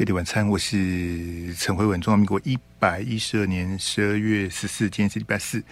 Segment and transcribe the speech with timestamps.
[0.00, 5.62] 飞碟晚餐，我是陈辉文，中华民国一百一十二年十二月十四，今天是礼拜四。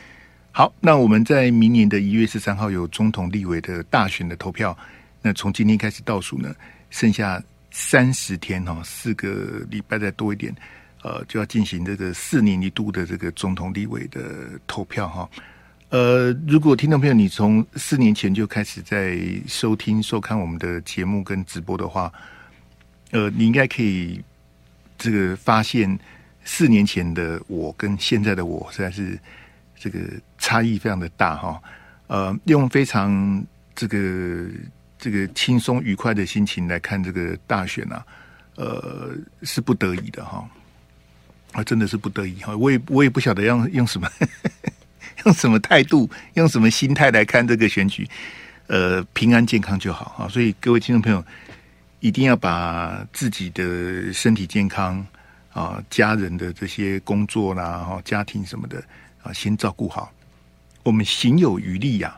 [0.52, 4.76] 好，那我们在明年的一月十三号有总统、立委的大选的投票。
[5.22, 6.54] 那从今天开始倒数呢，
[6.90, 10.54] 剩下三十天哈，四个礼拜再多一点，
[11.02, 15.30] 呃，就要进行这个四年一度的这个总统、立委的投票哈。
[15.88, 22.12] 呃，如果听众朋友你从四年前就开始在收听、收看我们的节目跟直播的话，
[23.10, 24.22] 呃，你应该可以
[24.98, 25.98] 这个发现，
[26.44, 29.18] 四年前的我跟现在的我实在是
[29.78, 29.98] 这个
[30.36, 31.62] 差异非常的大哈。
[32.08, 33.42] 呃，用非常
[33.74, 34.46] 这个
[34.98, 38.04] 这个轻松愉快的心情来看这个大选啊，
[38.56, 40.46] 呃，是不得已的哈。
[41.52, 42.54] 啊，真的是不得已哈。
[42.54, 44.06] 我也我也不晓得要用什么
[45.24, 48.06] 用什么态度，用什么心态来看这个选举。
[48.66, 50.28] 呃，平安健康就好啊。
[50.28, 51.24] 所以各位听众朋友。
[52.00, 55.04] 一定要把自己的身体健康
[55.52, 58.80] 啊，家人的这些工作啦、哈家庭什么的
[59.22, 60.12] 啊，先照顾好。
[60.84, 62.16] 我们行有余力呀，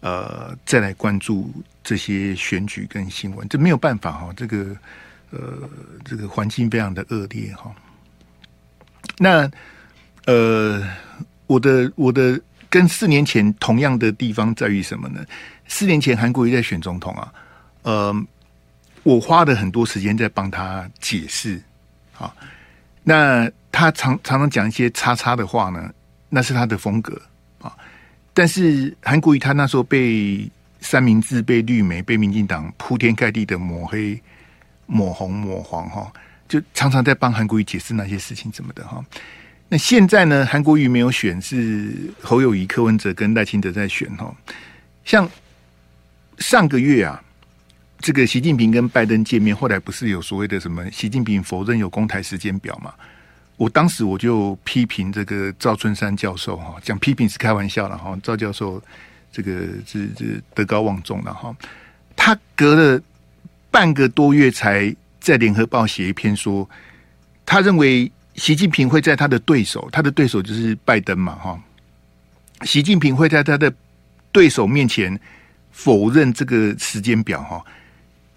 [0.00, 1.52] 呃，再来关注
[1.84, 4.32] 这些选举跟新闻，这没有办法哈。
[4.34, 4.74] 这个
[5.30, 5.68] 呃，
[6.02, 7.70] 这个环境非常的恶劣哈。
[9.18, 9.50] 那
[10.24, 10.82] 呃，
[11.46, 15.22] 我的我的跟四年前同样的地方在于什么呢？
[15.68, 17.30] 四年前韩国瑜在选总统啊，
[17.82, 18.26] 呃。
[19.02, 21.58] 我花了很多时间在帮他解释，
[22.18, 22.30] 啊，
[23.02, 25.90] 那他常常常讲一些叉叉的话呢，
[26.28, 27.18] 那是他的风格
[27.62, 27.74] 啊。
[28.34, 30.46] 但是韩国瑜他那时候被
[30.80, 34.20] 三明治、被绿媒、被民进党铺天盖地的抹黑、
[34.84, 36.12] 抹红、抹黄，哈，
[36.46, 39.02] 就常常在帮韩国瑜解释那些事情怎么的哈。
[39.70, 41.90] 那现在呢，韩国瑜没有选，是
[42.20, 44.30] 侯友谊、柯文哲跟赖清德在选哈。
[45.06, 45.26] 像
[46.38, 47.22] 上个月啊。
[48.00, 50.90] 这个习近平跟拜登见面，后来不是有所谓的什么？
[50.90, 52.94] 习近平否认有公台时间表嘛？
[53.56, 58.18] 我当时我就批评这个赵春山教授哈，讲批评是开玩笑了哈。
[58.22, 58.82] 赵教授
[59.30, 59.52] 这个
[59.86, 61.54] 是是德高望重的哈，
[62.16, 63.02] 他隔了
[63.70, 66.66] 半个多月才在联合报写一篇说，
[67.44, 71.62] 他认为习近平会在他的对手，他的对手就是拜登嘛哈，
[72.62, 73.70] 习近平会在他的
[74.32, 75.20] 对手面前
[75.70, 77.62] 否认这个时间表哈。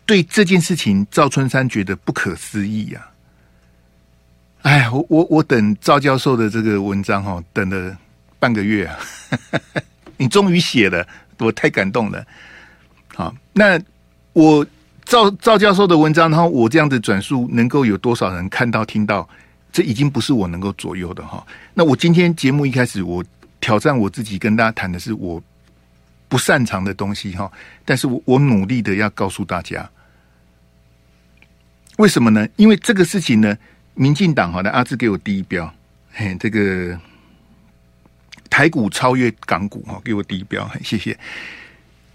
[0.06, 3.00] 对这件事情，赵春山觉得不可思议呀、
[4.62, 4.64] 啊！
[4.64, 7.98] 哎，我我我等赵教授的这个文章哈，等了
[8.40, 9.00] 半个月啊，
[10.18, 11.08] 你终于写了，
[11.40, 12.26] 我太感动了。
[13.16, 13.80] 好，那
[14.34, 14.66] 我
[15.06, 19.28] 赵赵教授的文章，然后我这样子转述，能够有多少人看到听到？
[19.72, 21.46] 这已经不是我能够左右的哈。
[21.74, 23.24] 那我今天节目一开始，我
[23.60, 25.42] 挑战我自己，跟大家谈的是我。
[26.34, 27.52] 不擅长的东西哈，
[27.86, 29.88] 但是我我努力的要告诉大家，
[31.98, 32.48] 为什么呢？
[32.56, 33.56] 因为这个事情呢，
[33.94, 35.72] 民进党好的阿志给我第一标，
[36.12, 37.00] 嘿，这个
[38.50, 41.16] 台股超越港股哈，给我第一标，谢谢。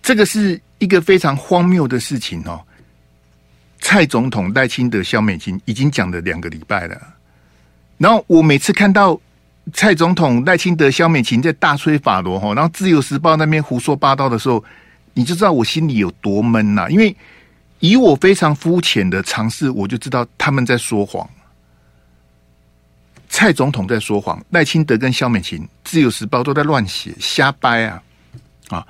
[0.03, 2.61] 这个是一个非常荒谬的事情哦。
[3.79, 7.15] 蔡总统、赖清德、萧美琴已经讲了两个礼拜了，
[7.99, 9.21] 然后我每次看到。
[9.73, 14.63] 蔡总统、赖清德、萧美琴在大吹法罗哈，然后《自由时报》那边胡说八道的时候，
[15.15, 17.15] 你就知道我心里有多闷呐、因为
[17.81, 21.29] 以我非常肤浅的尝试，我就知道他们在说谎。
[23.29, 28.03] 蔡总统在说谎，赖清德跟萧美琴，《自由时报》都在乱写、瞎掰啊！
[28.71, 28.87] 啊，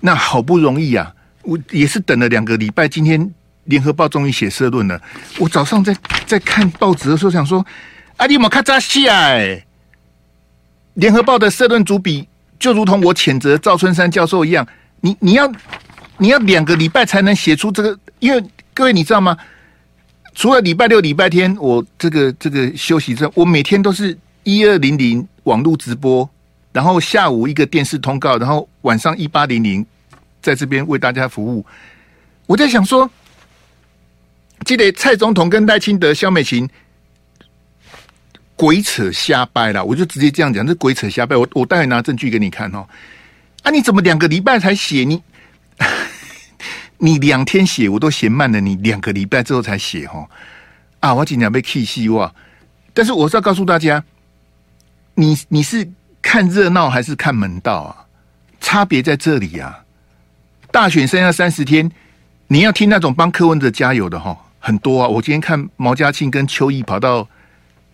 [0.00, 3.20] 那好不容易啊，我也是等了两个礼拜，今天
[3.64, 5.00] 《联合报》终于写社论了。
[5.38, 5.94] 我早上在
[6.26, 7.64] 在看报纸的时候，想说
[8.16, 9.36] ：“啊，你莫卡扎西啊！”
[10.94, 12.26] 联合报的社论主笔
[12.58, 14.66] 就如同我谴责赵春山教授一样，
[15.00, 15.52] 你你要
[16.18, 19.36] 你要两个礼拜才能写出这个，因为各位你知道吗？
[20.34, 26.28] 除了礼拜六、礼拜天我这个这个休息之后，我每天都是一二零零网络直播，
[26.72, 29.84] 然后下午一个电视通告，然后晚上一八零零
[30.40, 31.64] 在这边为大家服务。
[32.46, 33.10] 我在想说，
[34.64, 36.68] 记得蔡总统跟赖清德、萧美琴。
[38.56, 41.36] 鬼扯瞎掰了，我就直接这样讲，这鬼扯瞎掰。
[41.36, 42.86] 我我待会拿证据给你看哦。
[43.62, 45.02] 啊，你怎么两个礼拜才写？
[45.02, 45.20] 你
[46.98, 50.28] 你两天写我都嫌慢了，你两个礼拜之后才写哦。
[51.00, 52.32] 啊，我今天被气死哇！
[52.92, 54.04] 但是我是要告诉大家，
[55.14, 55.90] 你你是
[56.22, 58.06] 看热闹还是看门道啊？
[58.60, 59.80] 差别在这里啊！
[60.70, 61.90] 大选剩下三十天，
[62.46, 65.08] 你要听那种帮柯文哲加油的哈，很多啊。
[65.08, 67.28] 我今天看毛家庆跟邱毅跑到。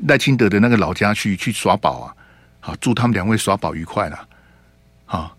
[0.06, 2.14] 赖清德的那个老家去去耍宝啊，
[2.60, 4.28] 好，祝他们两位耍宝愉快了。
[5.04, 5.36] 好，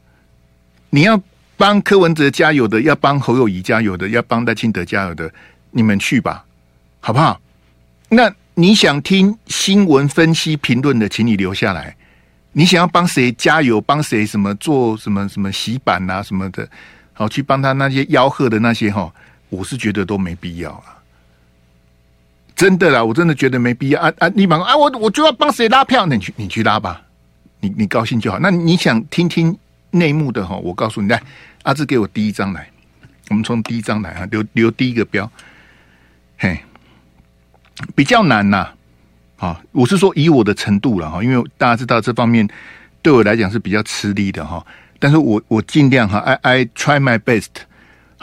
[0.89, 1.21] 你要
[1.57, 5.31] 帮柯文哲加油的，要帮侯友谊加油的，要帮赖清德加油的，
[5.71, 6.45] 你们去吧，
[6.99, 7.39] 好不好？
[8.09, 11.95] 那你想听新闻分析评论的，请你留下来。
[12.53, 16.67] 你想要帮谁加油，帮谁什么做什么什么洗版啊什么的，
[17.13, 19.11] 好去帮他那些吆喝的那些哈，
[19.49, 21.00] 我是觉得都没必要啊。
[22.61, 24.29] 真的啦，我真的觉得没必要啊啊！
[24.35, 27.01] 你忙啊，我我就要帮谁拉票，你去你去拉吧，
[27.59, 28.37] 你你高兴就好。
[28.37, 29.57] 那你想听听
[29.89, 30.55] 内幕的哈？
[30.57, 31.19] 我告诉你，来，
[31.63, 32.69] 阿志给我第一张来，
[33.29, 35.27] 我们从第一张来啊，留留第一个标，
[36.37, 36.59] 嘿，
[37.95, 38.69] 比较难呐。
[39.37, 42.47] 啊，我是说以我的程度了哈，因为大家知道这方面
[43.01, 44.63] 对我来讲是比较吃力的哈。
[44.99, 47.47] 但是我我尽量哈，I I try my best。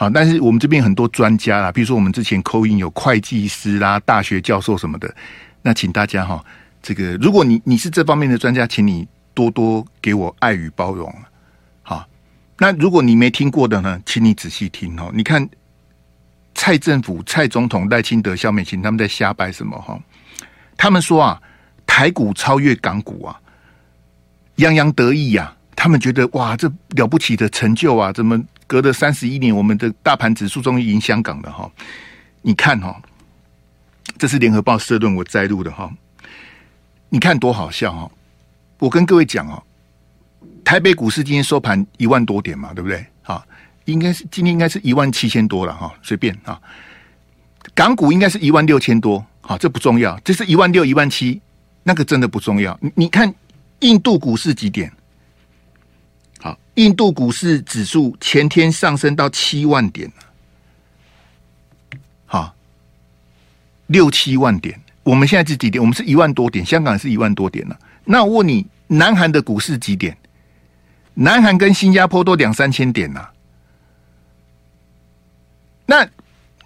[0.01, 5.13] 好，但是我们这边很多专家啦，比如说我们之前扣音有会计师啦、大学教授什么的，
[5.61, 6.41] 那请大家哈，
[6.81, 11.13] 这个如果你你是这方面的专家，请你多多给我爱与包容。
[11.83, 12.07] 好，
[12.59, 15.11] 那如果你没听过的呢，请你仔细听哦。
[15.13, 15.49] 你看
[16.55, 19.99] 蔡政府、蔡总统、赖清德、萧美琴他们在瞎掰什么哈？
[20.77, 21.43] 他们说啊，
[21.85, 23.41] 台股超越港股啊，
[24.57, 25.57] 洋洋得意呀、啊。
[25.75, 28.13] 他们觉得哇，这了不起的成就啊！
[28.13, 31.69] 怎么隔了三十一年，我们的大盘指数终于赢香港了哈？
[32.43, 33.03] 你看哈，
[34.17, 35.91] 这是联合报社论我摘录的哈。
[37.09, 38.11] 你看多好笑哈！
[38.79, 39.61] 我跟各位讲哦，
[40.63, 43.05] 台北股市今天收盘一万多点嘛，对不对？
[43.23, 43.43] 啊，
[43.87, 46.61] 应该是今天应该是一万七千多了哈，随便啊。
[47.75, 49.25] 港股应该是一万六千多。
[49.41, 51.41] 好，这不重要，这是一万六、一万七，
[51.83, 52.79] 那个真的不重要。
[52.83, 53.35] 你你看，
[53.81, 54.93] 印度股市几点？
[56.79, 60.09] 印度股市指数前天上升到七万点，
[62.25, 62.55] 好，
[63.89, 64.81] 六七万点。
[65.03, 65.83] 我们现在是几点？
[65.83, 67.77] 我们是一万多点，香港是一万多点了。
[68.05, 70.17] 那我问你，南韩的股市几点？
[71.15, 73.29] 南韩跟新加坡都两三千点呐。
[75.87, 76.09] 那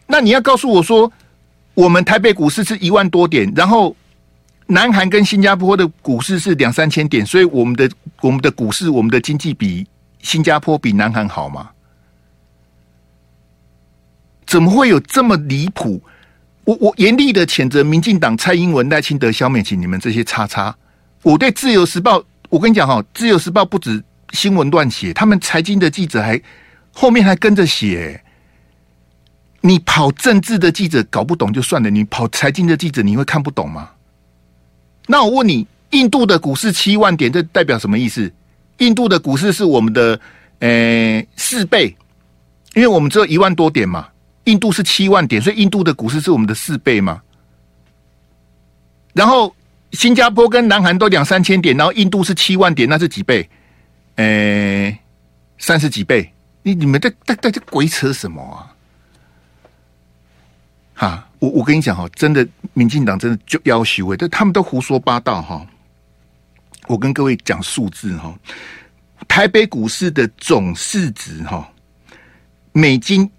[0.07, 1.11] 那你要告诉我说？
[1.73, 3.97] 我们台北股市是一万多点，然后
[4.67, 9.87] 南韩跟新加坡的股市是两三千点，所以我们的我们的股市，我们的经济比
[10.23, 11.71] 新加坡比南韩好吗？
[14.47, 16.03] 怎么会有这么离谱？
[16.65, 20.77] 我我严厉的谴责民进党蔡英文、赖清德、萧美琴，你们这些叉叉！
[21.23, 26.41] 我对自由时报，我跟你讲哈，自由时报不止新闻乱写，他们财经的记者还
[26.93, 28.23] 后面还跟着写。
[29.61, 33.91] 你跑政治的记者搞不懂就算了，你跑财经的记者你会看不懂吗？
[35.07, 38.33] 那我问你，印度的股市七万点，这代表什么意思？
[38.83, 40.19] 印度的股市是我们的
[40.59, 41.97] 呃四倍，
[42.75, 44.09] 因为我们只有一万多点嘛，
[44.45, 47.23] 印度是七万点，所以印度的股市是我们的四倍嘛。
[49.13, 49.55] 然后
[49.93, 53.49] 新加坡跟南韩都两三千点，然后印度是七万点，那是几倍？
[54.17, 54.99] 呃，
[55.59, 56.33] 三十几倍。
[56.65, 58.75] 你你们在在在这鬼扯什么啊？
[61.07, 65.65] 啊，我我跟你讲哈，真的，民进党真的就要虚伪，但他们都胡说八道哈。
[66.93, 68.39] 我跟各位讲数字哈，
[69.27, 71.67] 台北股市的总市值哈，
[72.73, 73.31] 美金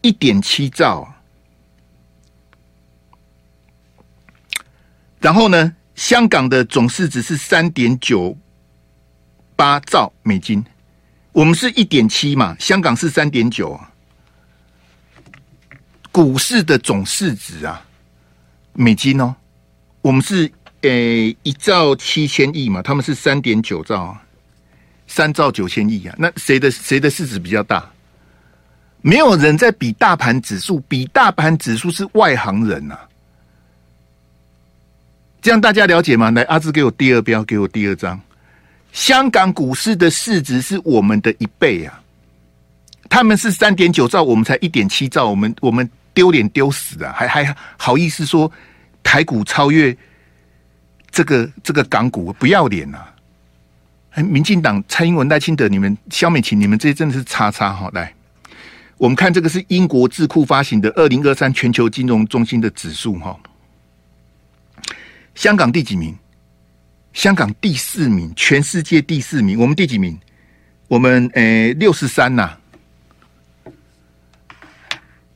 [0.00, 1.08] 一点七兆，
[5.20, 8.36] 然后呢，香港的总市值是三点九
[9.54, 10.64] 八兆美金，
[11.30, 13.92] 我们是一点七嘛，香港是三点九啊。
[16.10, 17.86] 股市的总市值啊，
[18.72, 19.32] 美金哦，
[20.00, 20.50] 我们是
[20.88, 24.16] 呃一兆七千亿嘛，他们是三点九兆，
[25.06, 26.14] 三兆九千亿啊。
[26.18, 27.84] 那谁的谁的市值比较大？
[29.02, 33.08] 没有人在比大盘指数，比大盘指数是外行人呐、啊。
[35.40, 36.30] 这样大家了解吗？
[36.30, 38.20] 来，阿志给我第二标，给我第二张。
[38.92, 42.02] 香港股市的市值是我们的一倍啊，
[43.08, 45.88] 他们是三点九兆，我们才一点七兆，我们我们。
[46.16, 47.12] 丢脸丢死啊！
[47.14, 48.50] 还还好意思说
[49.02, 49.94] 台股超越
[51.16, 53.02] 这个这个港股，不要脸呐、
[54.10, 57.88] 哎，民进党蔡英文、赖清德，你们萧美琴，你们这些真的是叉叉哈！
[57.94, 58.14] 来，
[58.98, 63.34] 我们看这个是英国智库发行的二零二三全球金融中心的指数哈。
[65.34, 66.14] 香港第几名？
[67.14, 69.58] 香港第四名，全世界第四名。
[69.58, 70.20] 我们第几名？
[70.86, 72.58] 我们诶六十三呐。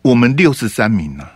[0.02, 1.26] 我们六十三名呐，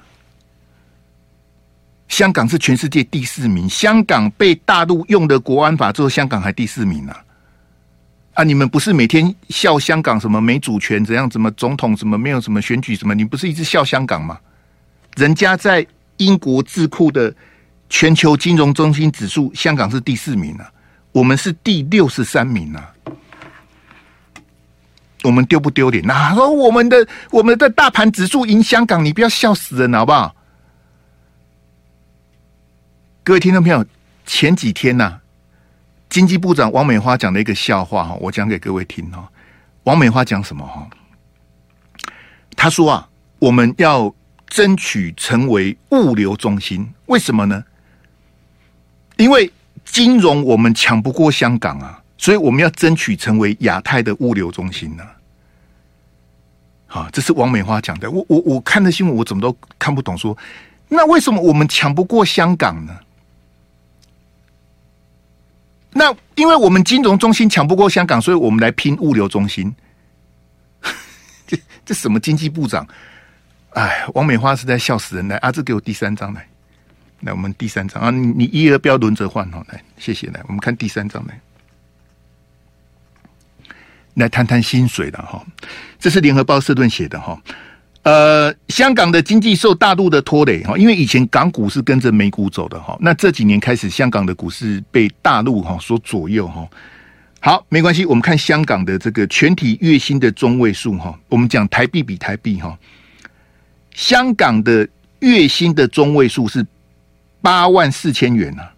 [2.09, 3.69] 香港是全世界第四名。
[3.69, 7.13] 香港被大陆用的国安法之后，香港还第四名呢。
[8.35, 11.31] 啊，你们不是每天笑香港什么没主权怎样？
[11.31, 13.15] 怎么总统什么没有什么选举什么？
[13.15, 14.39] 你不是一直笑香港吗？
[15.17, 17.33] 人家在英国智库的
[17.89, 20.65] 全球金融中心指数，香港是第四名呢，
[21.13, 22.83] 我们是第六十三名呢。
[25.23, 26.05] 我们丢不丢脸？
[26.05, 29.05] 哪说我们的我们的大盘指数赢香港？
[29.05, 30.35] 你不要笑死人好不好？
[33.27, 33.83] 各位听众朋友，
[34.27, 35.19] 前几天呐、
[36.11, 39.27] 经济部长王美花讲了一个笑话哈，我讲给各位听哈。
[39.85, 40.87] 王美花讲什么哈？
[42.55, 44.15] 他说啊，我们要
[44.47, 47.65] 争取成为物流中心，为什么呢？
[49.17, 49.51] 因为
[49.87, 55.05] 金融我们抢不过香港啊，所以我们要争取成为亚太的物流中心呢、
[56.85, 58.11] 好，这是王美花讲的。
[58.11, 60.19] 我我我看的新闻，我怎么都看不懂。
[60.19, 60.37] 说
[60.91, 62.95] 那为什么我们抢不过香港呢？
[65.95, 69.73] 那因为我们金融中心抢不过香港，所以我们来拼物流中心。
[71.47, 72.87] 这 这什么经济部长？
[73.71, 75.37] 哎，王美花是在笑死人来。
[75.37, 76.47] 阿、啊、志给我第三张来。
[77.21, 79.65] 来，我们第三张啊，你一二不要轮着换哦。
[79.69, 80.27] 来，谢谢。
[80.29, 81.41] 来，我们看第三张来，
[84.15, 85.45] 来谈谈薪水的哈。
[85.99, 87.41] 这是联合报社论写的哈。
[88.05, 96.69] 呃，香港的经济受大陆的拖累哈，因为以前港股是跟着美股走的哈，那这几年开始，香港的股市被大陆哈所左右哈。
[97.41, 102.79] 好，没关系，我们看香港的这个全体月薪的中位数哈，我们讲台币比台币哈，
[103.93, 106.65] 香港的月薪的中位数是。
[107.45, 108.73] 八万四千元啊，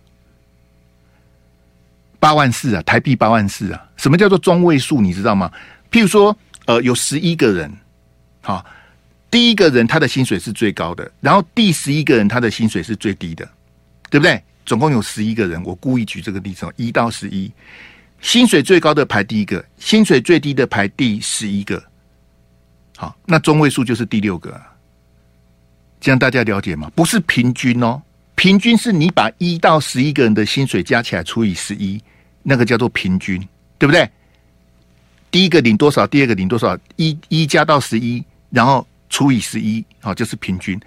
[2.18, 3.80] 八万四啊，台币八万四啊。
[3.96, 5.00] 什么叫做中位数？
[5.00, 5.48] 你知道吗？
[5.88, 7.72] 譬如说，呃，有十一个人，
[8.40, 8.66] 好，
[9.30, 13.48] 第一个人他的薪水是最高的，然后第十一个人他的薪水是最低的，
[14.08, 14.42] 对不对？
[14.64, 17.50] 总共有十一个人，我故意举这个例子，一到十一，
[18.20, 21.82] 薪水最高的排第一个，薪水最低的排第十一个，
[22.96, 24.60] 好，那中位数就是第六个，
[26.00, 26.90] 这样大家了解吗？
[26.94, 28.02] 不是平均哦。
[28.34, 31.98] 平均是你把一到十一个人的薪水加起来除以十一，
[32.42, 33.40] 那个叫做平均，
[33.78, 34.08] 对不对？
[35.30, 40.78] 第一个领多少，第二个领多少，一一加到十一，然后除以十一，好，就是平均。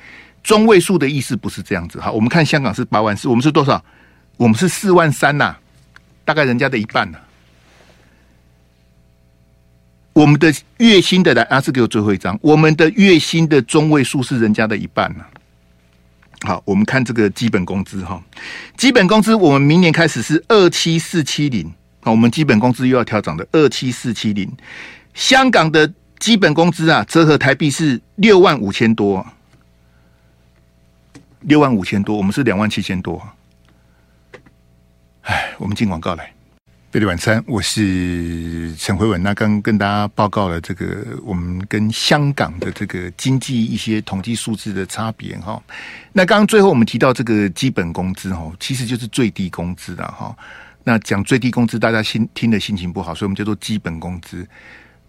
[0.43, 1.99] 中位数的意思不是这样子。
[1.99, 3.83] 好，我们看香港是八万四，我们是多少？
[4.37, 5.55] 我们是四万三呐，
[6.23, 7.17] 大概人家的一半呐。
[10.13, 15.25] 我们的月薪的来，阿志给我最后一张，我们的月薪的中位数是人家的一半呐。
[16.41, 18.21] 好，我们看这个基本工资哈，
[18.77, 21.65] 基本工资我们明年开始是二七四七零，
[22.01, 24.47] 好，我们基本工资又要调涨的二七四七零。
[25.15, 29.25] 香港的基本工资啊，折合台币是六万五千多，
[31.41, 33.25] 六万五千多，我们是两万七千多。
[35.21, 36.29] 哎，我们进广告来。
[36.91, 39.23] 贝里晚餐，我是陈辉文。
[39.23, 45.61] 那刚跟大家报告了这个我们跟香港的这个经济一些统计数字的差别哈。
[46.11, 50.35] 那刚刚最后我们提到这个基本工资哈，其实就是最低工资了哈。
[50.83, 54.45] 那讲最低工资，大家心听的心情不好，所以我们叫做基本工资。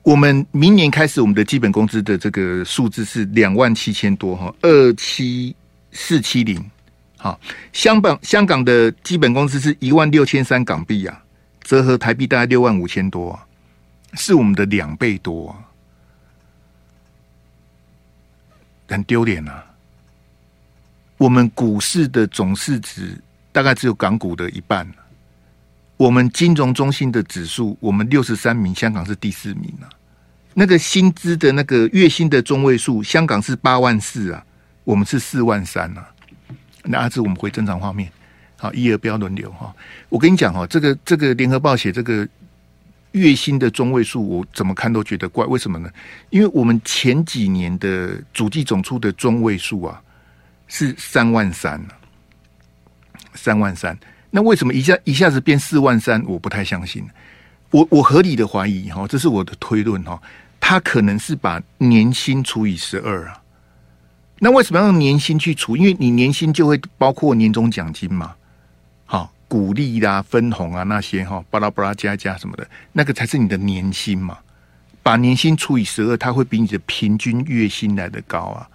[0.03, 5.55] 我们明年开始，我们的基本工资的这个数字是两万七千多哈，二七
[5.93, 6.71] 四七零。
[7.17, 7.39] 好，
[7.73, 11.23] 香港香港的基本工资是一万六千三港币啊。
[11.63, 13.39] 折合台币大概六万五千多，
[14.15, 15.55] 是我们的两倍多啊，
[18.89, 19.65] 很丢脸啊！
[21.17, 23.17] 我们股市的总市值
[23.53, 24.91] 大概只有港股的一半，
[26.01, 29.85] 我们金融中心的指数，我们六十三名，香港是第四名啊。
[30.55, 34.43] 那个薪资的那个月薪的中位数，香港是八万四啊，
[34.83, 36.09] 我们是四万三啊。
[36.85, 38.11] 那阿志，我们回正常画面。
[38.57, 39.75] 好，一二不要轮流哈。
[40.09, 42.27] 我跟你讲哈，这个这个联合报写这个
[43.13, 45.45] 月薪的中位数，我怎么看都觉得怪。
[45.45, 45.91] 为什么呢？
[46.31, 50.01] 因为我们前几年的主计总出的中位数啊
[50.67, 51.79] 是三万三，
[53.35, 53.95] 三万三。
[54.31, 56.23] 那为什么一下一下子变四万三？
[56.27, 57.05] 我不太相信。
[57.71, 60.21] 我我合理的怀疑哈，这是我的推论哈，
[60.59, 63.41] 他可能是把年薪除以十二啊。
[64.39, 65.77] 那为什么要用年薪去除？
[65.77, 68.35] 因为你年薪就会包括年终奖金嘛。
[69.05, 74.39] 好，股利啦、分红啊那些哈，巴拉巴拉加加什么的，那个才是你的年薪嘛。
[75.03, 78.69] 把年薪除以十二，它会比你的平均月薪来得高啊。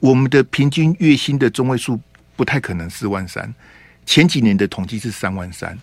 [0.00, 1.98] 我们的平均月薪的中位数
[2.36, 3.52] 不太可能四万三，
[4.04, 5.78] 前几年的统计是三万三，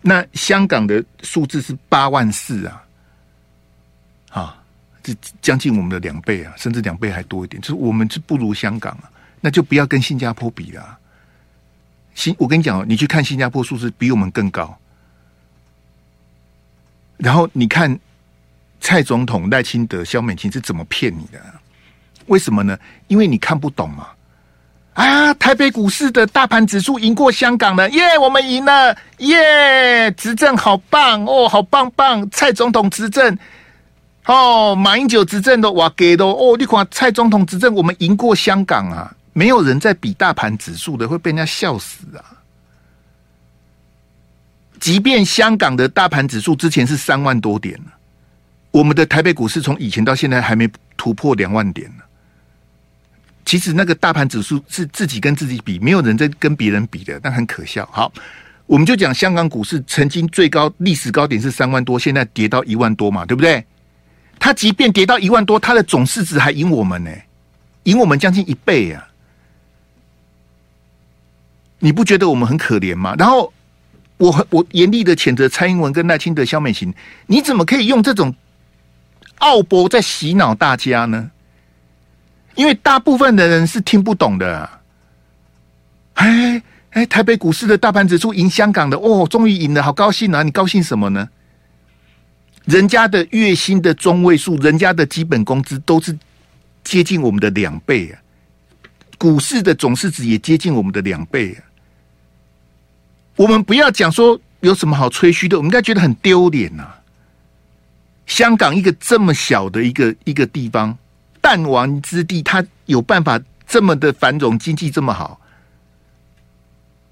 [0.00, 2.84] 那香港的数字是八万四啊，
[4.30, 4.62] 啊，
[5.02, 9.10] 这将近我们的两倍啊，甚至两倍还多一点，就是我们是不如香港啊，
[9.40, 10.98] 那就不要跟新加坡比了。
[12.14, 14.78] 新，我跟你讲，你去看新加坡数字比我们更高，
[17.16, 17.98] 然后你看
[18.80, 21.40] 蔡总统赖清德、萧美琴是怎么骗你的？
[22.26, 22.78] 为什么呢？
[23.08, 24.08] 因为你看不懂嘛！
[24.94, 28.18] 啊台北股市的大盘指数赢过香港了，耶！
[28.18, 30.10] 我们赢了，耶！
[30.12, 32.28] 执政好棒哦，好棒棒！
[32.30, 33.36] 蔡总统执政
[34.26, 39.14] 哦，马英九执政的哇给的哦，你看蔡总统执政，我们赢过香港啊！
[39.32, 42.36] 没有人在比大盘指数的，会被人家笑死啊！
[44.78, 47.80] 即便香港的大盘指数之前是三万多点，
[48.70, 50.68] 我们的台北股市从以前到现在还没
[50.98, 52.01] 突破两万点呢。
[53.44, 57.88] 其实那个大盘指数是自己跟自己比，没有人在跟别人比的，但很可笑。
[57.92, 58.12] 好，
[58.66, 63.64] 我们就讲香港股市曾经最高历史高点是三万多，现在跌到一万多嘛，对不对？
[64.38, 67.10] 它即便跌到一万多，它的总市值还赢我们呢，
[67.84, 69.08] 赢我们将近一倍啊！
[71.78, 73.14] 你不觉得我们很可怜吗？
[73.18, 73.52] 然后。
[74.18, 76.94] 我很我严厉的谴责蔡英文跟赖清德、萧美琴，
[77.26, 78.32] 你怎么可以用这种
[79.38, 81.28] 奥博在洗脑大家呢？
[82.54, 84.68] 因为大部分的人是听不懂的。
[86.14, 90.42] 哎哎，台北股市的大盘指数赢香港的，哦，终于赢了，好高兴啊！
[90.42, 91.26] 你高兴什么呢？
[92.66, 96.16] 人家的月薪的中位数，人家的基本工资都是
[96.84, 98.20] 接近我们的两倍啊，
[99.16, 101.64] 股市的总市值也接近我们的两倍啊。
[103.36, 106.86] 我们不要讲说有什么好吹嘘的，我们应该觉得很丢脸呐。
[108.26, 110.96] 香港一个这么小的一个一个地方，
[111.42, 115.38] 弹丸之地，它有办法这么的繁荣，经济这么好。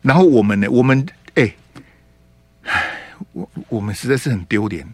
[0.00, 0.66] 然后我们呢？
[0.70, 1.52] 我们哎，
[3.32, 4.86] 我我们实在是很丢脸。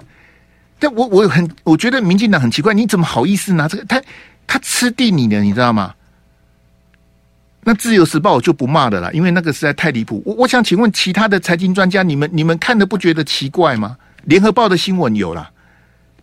[0.79, 3.85] 但我我很我觉得民进党很奇怪，你怎么好意思拿这个？
[3.85, 4.03] 他
[4.47, 5.95] 他吃定你了，你知道吗？
[7.63, 10.23] 那自由时报我就不骂的啦，因为那个实在太离谱。
[10.25, 13.97] 我我想请问其他的财经专家，你们你们看的不觉得奇怪吗？
[14.25, 15.51] 联合报的新闻有了，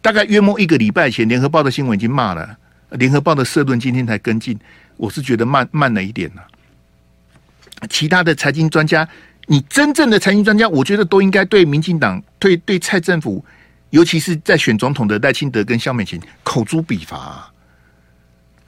[0.01, 2.57] 大概约莫一个礼拜前，联合报的新闻已经骂了。
[2.93, 4.59] 联合报的社论今天才跟进，
[4.97, 6.43] 我是觉得慢慢了一点了。
[7.89, 9.07] 其他的财经专家，
[9.47, 13.43] 你真正的财经专家，我觉得都应该对民进党、对对蔡政府，
[13.89, 17.51] 尤其是在选总统的赖清德跟萧美琴口诛笔伐。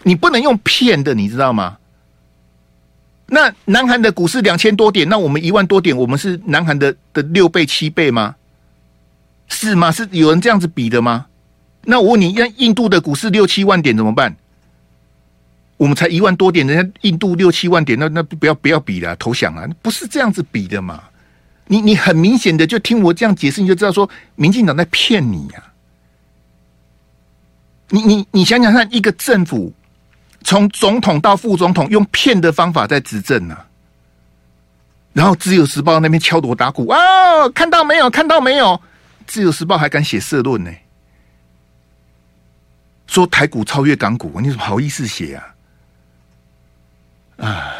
[0.03, 1.77] 你不能用骗的，你知道吗？
[3.27, 8.35] 那南韩的股市两千多点，那我们一万多点，我们是南韩的的六倍七倍吗？
[9.47, 9.91] 是吗？
[9.91, 11.25] 是有人这样子比的吗？
[11.85, 14.35] 那我问你，那印度的股市六七万点怎么办？
[15.77, 21.03] 我们才一万多点，人家印度六七万点，那那不要不要比了，投降了，不是这样子比的嘛？
[21.67, 25.63] 你你很明显的就听我这样解释，你就知道说，民进党在骗你呀、
[27.89, 29.73] 你你你想想看，一个政府。
[30.47, 33.65] 从总统到副总统，用骗的方法在执政呢、啊，
[35.11, 38.07] 然后《自由时报》那边敲锣打鼓啊、哦，看到没有？
[38.11, 38.67] 看到没有？
[39.25, 40.69] 《自由时报》还敢写社论呢，
[43.07, 45.55] 说台股超越港股，你怎么好意思写啊？
[47.37, 47.73] 啊，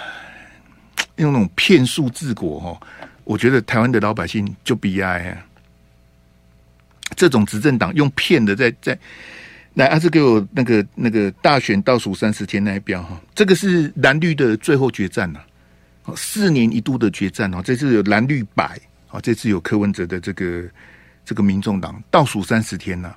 [1.16, 2.88] 用那种骗术治国哦，
[3.24, 5.46] 我觉得台湾的老百姓就悲哀啊！
[7.16, 8.98] 这种执政党用骗的在在。
[9.76, 15.40] 来，阿志给我那个那个大选倒数三十天那一标哈，这个是蓝绿的最后决战呐，
[16.16, 20.64] 四年一度的决战哦，这次有蓝绿白，啊，这次有柯文哲的这个
[21.26, 23.14] 这个民众党倒数三十天呐，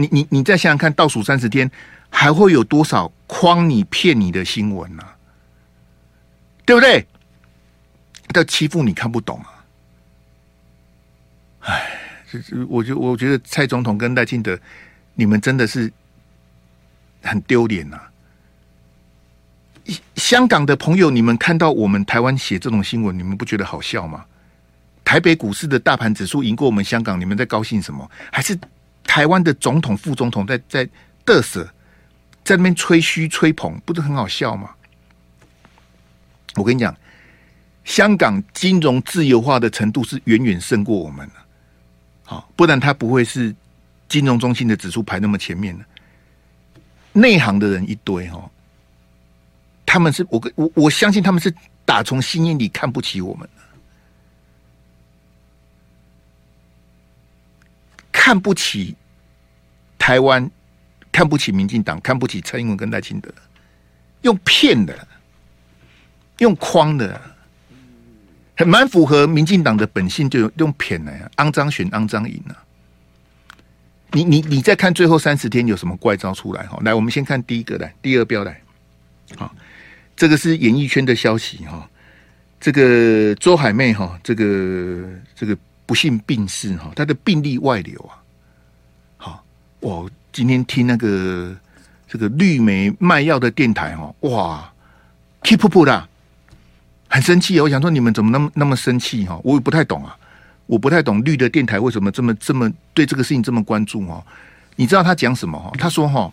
[0.00, 1.70] 你你你再想想看，倒数三十天
[2.08, 5.02] 还会有多少诓你骗你的新闻呢？
[6.64, 7.06] 对不对？
[8.34, 9.64] 要欺负你看不懂啊！
[11.60, 14.58] 哎，这这，我觉我觉得蔡总统跟赖清德。
[15.14, 15.92] 你们真的是
[17.22, 18.00] 很丢脸呐！
[20.16, 24.24] 香港的朋友，你们看到我们台湾写这种新闻，你们不觉得好笑吗？
[25.04, 28.08] 台北股市的大盘指数赢过我们香港，你们在高兴什么？
[28.32, 28.56] 还是
[29.10, 30.88] 台湾的总统、副总统在在
[31.26, 31.68] 嘚瑟，
[32.44, 34.70] 在那边吹嘘吹捧，不是很好笑吗？
[36.54, 36.96] 我跟你讲，
[37.82, 41.34] 香港金融自由化的程度是远远胜过我们的，
[42.22, 43.52] 好，不然他不会是。
[44.08, 45.84] 金融中心的指数排那么前面的？
[47.12, 48.50] 内行的人一堆哦，
[49.86, 53.48] 他们是我我我相信他们是打从心眼里看不起我们，
[58.10, 58.96] 看不起
[60.00, 60.50] 台湾，
[61.12, 63.30] 看不起民进党，看不起蔡英文跟赖清德，
[64.22, 65.06] 用骗的，
[66.38, 67.20] 用诓的，
[68.56, 72.56] 很蛮符合民进党的本性，就用骗的呀，肮脏选肮脏赢啊。
[74.12, 76.80] 你你你再看最后三十天有什么怪招出来哈？
[76.82, 78.60] 来，我们先看第一个来，第二标来，
[79.36, 79.54] 好，
[80.16, 81.88] 这个是演艺圈的消息哈。
[82.58, 88.16] 这个周海媚哈，这个这个不幸病逝哈，她的病例外流啊。
[89.80, 91.56] 我今天听那个
[92.06, 94.72] 这个绿媒卖药的电台哈，哇
[95.42, 96.08] ，keep up 的，
[97.08, 97.58] 很生气。
[97.60, 99.40] 我想说你们怎么那么那么生气哈？
[99.42, 100.16] 我也不太懂啊。
[100.66, 104.24] 我不太懂绿的电台为什么这么这么对这个事情这么关注哦？
[104.76, 105.72] 你知道他讲什么哈？
[105.76, 106.30] 他说哈，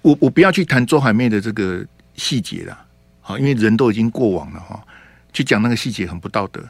[0.00, 1.84] 我我不要去谈周海媚的这个
[2.14, 2.78] 细节了，
[3.20, 4.80] 好，因为人都已经过往了哈，
[5.32, 6.62] 去讲那个细节很不道德。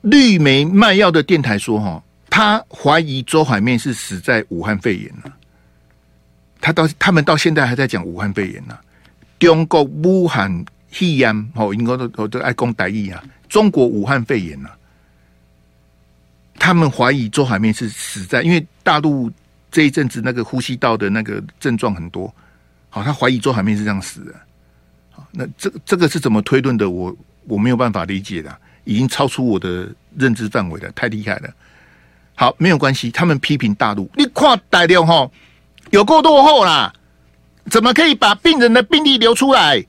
[0.00, 2.02] 绿媒卖药的电台说，哈，
[2.34, 5.32] 他怀疑周海媚是死在武汉肺炎了。
[6.60, 8.76] 他到他们到现在还在讲武汉肺炎呢。
[9.38, 13.22] 中国武汉肺炎，哦，应该都都都爱讲台语啊。
[13.48, 14.68] 中国武汉肺炎呐，
[16.58, 19.30] 他们怀疑周海媚是死在，因为大陆
[19.70, 22.34] 这一阵子那个呼吸道的那个症状很多，
[22.90, 24.34] 好，他怀疑周海媚是这样死的。
[25.12, 26.90] 好，那这这个是怎么推论的？
[26.90, 27.16] 我
[27.46, 31.48] 我没有办法理解的，已经超出我的认知范围了，太厉害了。
[32.34, 35.30] 好，没有关系，他们批评大陆，你看大陆哈。
[35.90, 36.92] 有够落后啦！
[37.70, 39.84] 怎么可以把病人的病历流出来？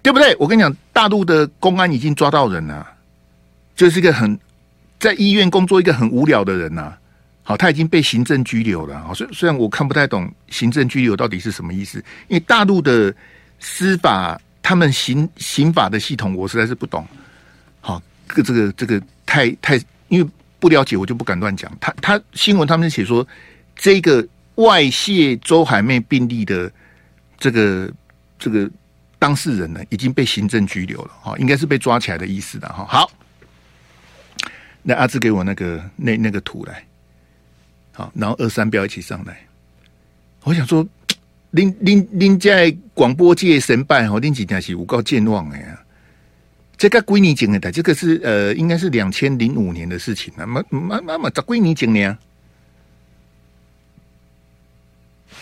[0.00, 0.36] 对不对？
[0.38, 2.86] 我跟你讲，大陆的公安已经抓到人了，
[3.74, 4.38] 就是一个很
[5.00, 6.94] 在医院工作一个很无聊的人呐。
[7.42, 9.00] 好，他已经被行政拘留了。
[9.00, 13.12] 好，虽虽然我看不太懂行政拘留到底是什么意思，因为大陆的
[13.58, 17.04] 司法，他们刑刑法的系统，我实在是不懂。
[17.80, 21.72] 好，个这个这个太太，因为不了解，我就不敢乱讲。
[21.80, 23.26] 他他新闻他们写说
[23.74, 24.24] 这个。
[24.56, 26.70] 外泄周海媚病例的
[27.38, 27.90] 这个
[28.38, 28.70] 这个
[29.18, 32.84] 当事人呢，已经被行政拘留了哈，应该是被抓起来的意思的哈。
[32.84, 33.10] 好，
[34.82, 36.84] 那阿志给我那个那那个图来，
[37.92, 39.40] 好，然后二三标一起上来。
[40.42, 40.86] 我想说，
[41.52, 45.82] 您您您在广播界神拜哈，您几天是无够健忘的呀？
[46.80, 52.16] 这个归你讲的，这个是呃，应该是两千零五年的事情了，妈妈妈妈，这归你讲的。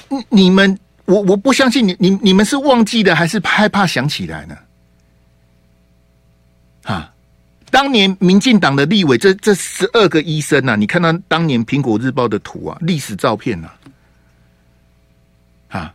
[0.09, 4.59] 你你们，我我不相信你，你你们是忘记的，还是害怕想起来呢？
[6.83, 7.15] 啊，
[7.71, 13.71] 当年民进党的立委，这这十二个医生呐、啊，你看到当年苹果日报的图啊，历史照片呐、
[15.69, 15.95] 啊，啊，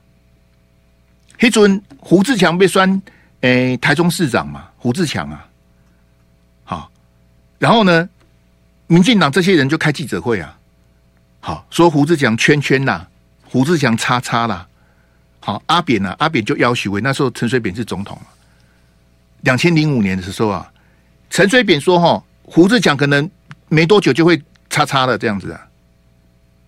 [1.38, 3.02] 黑尊胡志强被拴，
[3.42, 5.48] 诶，台中市长嘛，胡志强啊，
[6.66, 6.92] 好，
[7.58, 8.10] 然后呢，
[8.88, 10.58] 民进党这些人就开记者会啊，
[11.40, 13.10] 好，说胡志强圈圈呐、啊。
[13.46, 14.68] 胡志强叉叉啦，
[15.40, 16.16] 好阿扁呢、啊？
[16.20, 18.22] 阿扁就要许为那时候陈水扁是总统，
[19.44, 20.70] 两千零五年的时候啊，
[21.30, 23.32] 陈水扁说哈，胡志强可能
[23.70, 25.66] 没多久就会叉叉了这样子啊。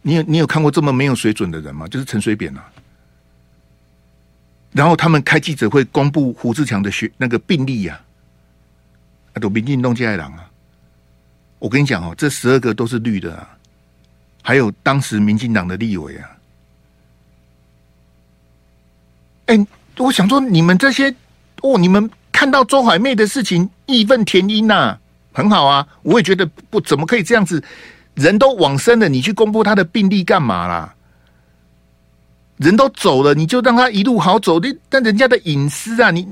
[0.03, 1.85] 你有你有看过这么没有水准的人吗？
[1.89, 2.63] 就是陈水扁啊。
[4.75, 7.97] 然后他们开记者会公布胡志强的血那个病历呀，
[9.31, 10.51] 啊，都民进党这些人啊。
[11.59, 13.57] 我跟你讲哦，这十二个都是绿的啊，
[14.41, 16.29] 还有当时民进党的立委啊。
[19.45, 19.65] 哎、
[19.97, 21.09] 我想说，你们这些
[21.61, 24.97] 哦，你们看到周海媚的事情义愤填膺呐，
[25.31, 25.87] 很好啊。
[26.01, 27.63] 我也觉得不怎么可以这样子，
[28.15, 30.94] 人都往生了，你去公布他的病历干嘛啦？
[32.57, 36.27] 人都走了，你就让他一路好走的，但人家的隐私啊，你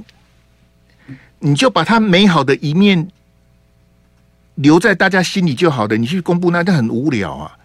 [1.39, 3.07] 你就把他美好的一面
[4.55, 7.57] 留在大家心里就好的，你去公布那就很无聊啊。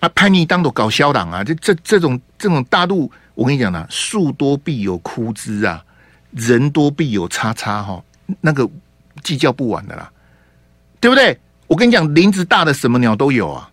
[0.00, 3.10] 啊，叛逆当做搞笑党啊，这这这种这种大陆。
[3.34, 5.82] 我跟你讲呢，树多必有枯枝啊，
[6.32, 8.02] 人多必有叉叉哈，
[8.40, 8.68] 那个
[9.22, 10.10] 计较不完的啦，
[11.00, 11.38] 对不对？
[11.68, 13.70] 我跟你讲，林子大的什么鸟都有啊。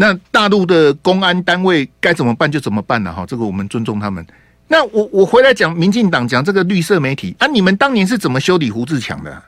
[0.00, 4.26] 那大陆的公安单位该怎么办就怎么办了哈，这个我们尊重他们。
[4.66, 9.42] 那我我回来讲，民进党讲这个绿色媒体啊，你们当年是怎么修理胡志强的？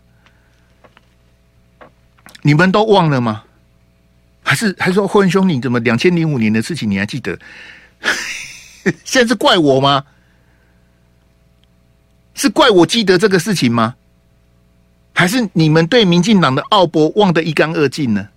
[2.43, 3.45] 你们都忘了吗？
[4.43, 7.39] 还是还说，霍文兄，你怎么两千零五年的事情你还记得？
[9.05, 10.05] 现在是怪我吗？
[12.35, 13.95] 是怪我记得这个事情吗？
[15.15, 18.29] 还是你们对民进党的奥博忘得一干二净呢？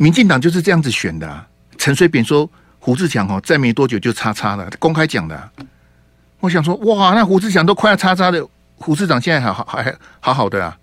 [0.00, 1.46] 民进党就是这样子选的啊。
[1.76, 5.50] 陈水扁说胡志强哦，再没多久就叉叉了，公开讲的。
[6.40, 8.42] 我想说，哇，那胡志强都快要叉叉的，
[8.76, 10.78] 胡市长现在还好还好好的啊。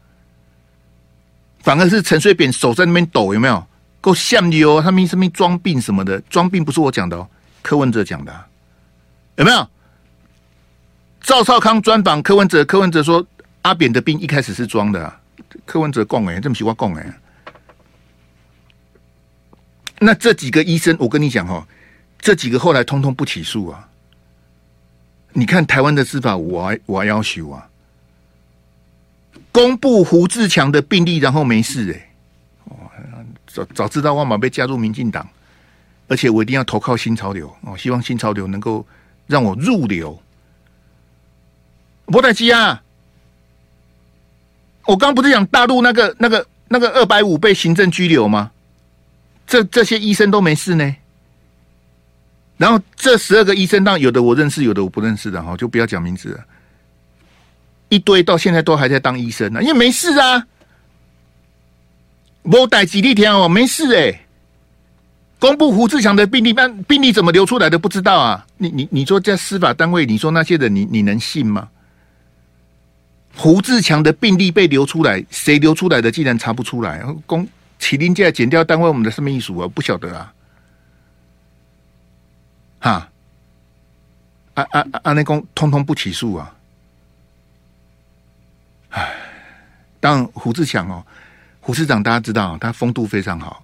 [1.62, 3.66] 反而是陈水扁手在那边抖，有没有？
[4.00, 7.28] 够像你哦，他们什么装病什么的，装病不是我讲的哦，
[7.64, 8.46] 柯文哲讲的，
[9.38, 9.68] 有没有？
[11.22, 13.26] 赵少康专访柯文哲，柯文哲说
[13.64, 15.20] 阿扁的病一开始是装的，啊，
[15.66, 17.20] 柯文哲供哎，这么喜欢供哎。
[20.00, 21.68] 那这几个医生，我跟你讲哦，
[22.20, 23.90] 这几个后来通通不起诉啊。
[25.34, 27.68] 你看台湾的司法，我我要求啊，
[29.52, 32.04] 公布胡志强的病例，然后没事哎。
[33.48, 35.28] 早早知道万马被加入民进党，
[36.08, 38.86] 而且我一定要投靠新潮流哦，希望新潮流能够
[39.26, 40.22] 让我入流。
[42.06, 42.84] 博代基啊，
[44.86, 48.52] 我刚不是讲大陆那个那个那个二百五被行政拘留吗？
[49.48, 50.96] 这这些医生都没事呢。
[52.58, 56.44] 然后这十二个医生，当有的我认识，有的我不认识的哈，就不要讲名字了。
[57.90, 60.46] 一堆到现在都还在当医生呢、因为没事啊，
[62.42, 64.26] 我带几例天哦，没事哎、
[65.40, 68.46] 公布胡志强的病例，那病例怎么流出来的不知道啊？
[68.58, 71.70] 你你你说在司法单位，你说那些人，你你能信吗？
[73.36, 77.02] 胡志强的病例被流出来，谁流出来的竟然查不出来？
[77.28, 77.48] 公
[77.88, 79.66] 麒麟架检调单位，我们的什么意思啊？
[79.70, 80.34] 不晓得啊？
[82.80, 83.10] 哈？
[84.56, 85.14] 啊啊啊！
[85.14, 86.54] 那公通通不起诉啊！
[88.90, 89.16] 唉，
[90.02, 91.02] 当胡志强哦，
[91.62, 93.64] 胡市长大家知道，他风度非常好。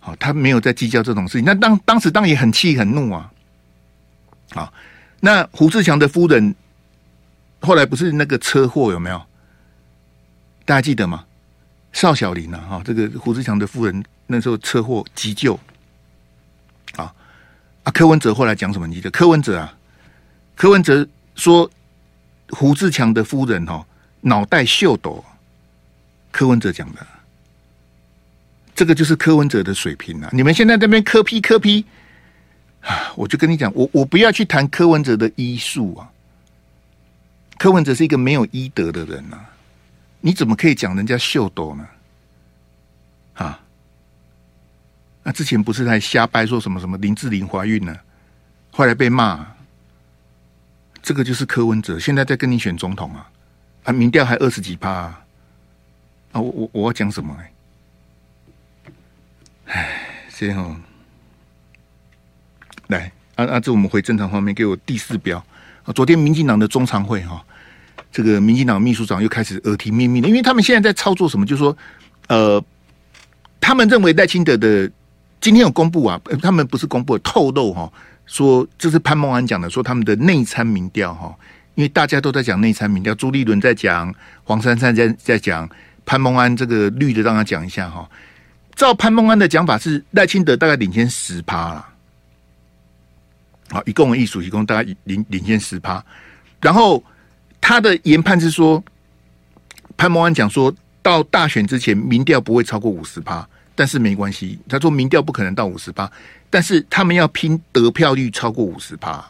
[0.00, 1.44] 好他没有在计较这种事情。
[1.46, 3.32] 那当当时当也很气很怒啊。
[4.50, 4.70] 好，
[5.20, 6.54] 那胡志强的夫人
[7.62, 9.24] 后来不是那个车祸有没有？
[10.66, 11.24] 大家记得吗？
[11.96, 15.58] 邵小林啊，哈，这个胡志强的夫人那时候车祸急救。
[16.96, 17.10] 啊
[17.84, 17.90] 啊！
[17.90, 18.86] 柯文哲后来讲什么？
[18.86, 19.10] 你的？
[19.10, 19.74] 柯文哲啊，
[20.54, 21.70] 柯文哲说
[22.50, 23.82] 胡志强的夫人哈
[24.20, 25.24] 脑袋秀逗。
[26.30, 27.06] 柯文哲讲的。
[28.74, 30.28] 这个就是柯文哲的水平啊！
[30.34, 31.82] 你们现在这边磕 P 磕 P
[32.82, 36.12] 啊，我就跟你讲，我我不要去谈柯文哲的医术啊。
[37.56, 39.48] 柯文哲是一个没有医德的人啊，
[40.26, 41.86] 你怎么可以讲人家秀逗呢？
[43.34, 43.60] 啊，
[45.22, 47.96] 那之前不是还瞎掰说什么什么林志玲怀孕了，
[48.72, 49.46] 后来被骂。
[51.00, 53.30] 这个就是柯文哲，现在在跟你选总统啊，
[53.84, 55.24] 啊，民调还二十几趴啊，
[56.32, 57.52] 啊，我我我要讲什么哎？
[59.66, 60.76] 唉，先哦，
[62.88, 65.38] 来，按按这我们回正常方面，给我第四标
[65.84, 65.92] 啊。
[65.92, 67.46] 昨天民进党的中常会哈，
[68.16, 71.44] 这个民进党秘书长又开始耳提面命了，因为他们现在在操作什么？
[71.44, 71.76] 就是说，
[72.28, 72.64] 呃，
[73.60, 74.90] 他们认为赖清德的
[75.38, 77.92] 今天有公布啊， 他们不是公布透露哈，
[78.24, 81.36] 说这是潘孟安讲的，说他们的内参民调哈，
[81.74, 85.68] 因为大家都在讲内参民调，朱立伦在讲，黄珊珊在在讲，
[86.06, 88.08] 潘孟安这个绿的让他讲一下哈。
[88.74, 91.86] 照潘孟安的讲法是赖清德大概领先十趴了，
[93.68, 96.02] 好，一共的艺术一共大概领领先十趴，
[96.62, 97.04] 然后
[97.66, 98.80] 他的研判是说，
[99.96, 106.08] 潘孟安讲说到大选之前民调不会超过五十趴，但是没关系，他说民调不可能到五十趴，
[106.48, 109.20] 但是他们要拼得票率超过五十趴，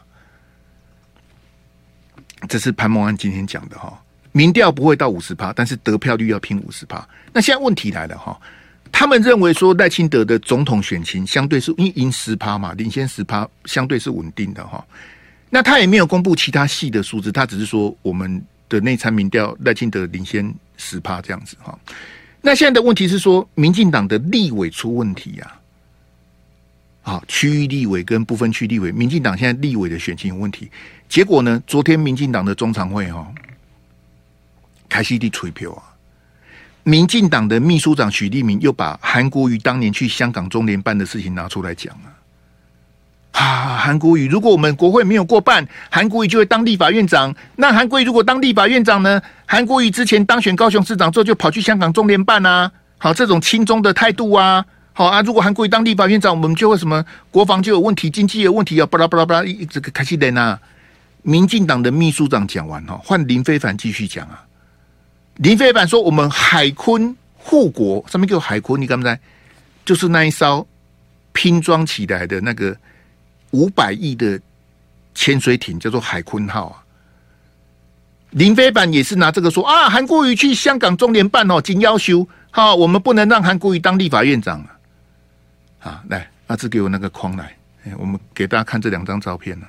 [2.47, 3.99] 这是潘孟安今天讲的哈，
[4.33, 8.39] 民调不会到五十趴，但是得票率要拼五十趴，那现在问题来了哈。
[8.93, 14.87] 他们认为说赖清德的总统选情相对是因为赢十趴嘛，领先十趴，相对是稳定的哈。
[15.49, 21.79] 那他也没有公布其他细的数字，他只是说我们的内参民调赖清德领先十趴这样子哈。
[22.41, 25.53] 那现在的问题是说，民进党的立委出问题呀、
[27.03, 30.71] 啊，啊，区域立委跟部分区立委，民进党现在立委的选情有问题。
[31.09, 33.33] 结果呢，昨天民进党的中常会哈，
[34.89, 35.83] 开始地吹票啊。
[36.83, 42.15] 民进党的秘书长许立明又把韩国瑜当年去香港中联办的事情拿出来讲啊！
[43.37, 47.35] 啊，韩国瑜，如果我们国会没有过半，韩国瑜就会当立法院长。
[47.57, 49.21] 那韩国瑜如果当立法院长呢？
[49.45, 52.73] 韩国瑜之前当选高雄市长之后，就跑去香港中联办啊！
[52.97, 55.21] 好，这种亲中的态度啊，好啊！
[55.21, 58.87] 如果韩国瑜当立法院长，我们就会什么国防就有问题，经济有问题啊！
[58.87, 60.59] 巴拉巴拉巴拉，这个开始的呢？
[61.21, 64.43] 民进党的秘书长讲完哈，换林非凡继续讲啊。
[65.37, 68.81] 林非凡说：“我们海坤护国，什么叫海坤？
[68.81, 69.21] 你敢不敢？
[69.85, 70.67] 就是那一艘
[71.35, 72.75] 拼装起来的那个
[73.51, 74.41] 五百亿的
[75.15, 76.83] 潜水艇，叫做海鲲号啊。”
[78.31, 85.89] 林飞帆也是拿这个说啊，韩国瑜去香港中联办哦，紧要求好，我们不能让韩国瑜当立法院长啊。
[85.89, 87.57] 啊，来，阿志给我那个框来，
[87.97, 89.67] 我们给大家看这两张照片呢。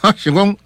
[0.00, 0.56] 啊， 许光，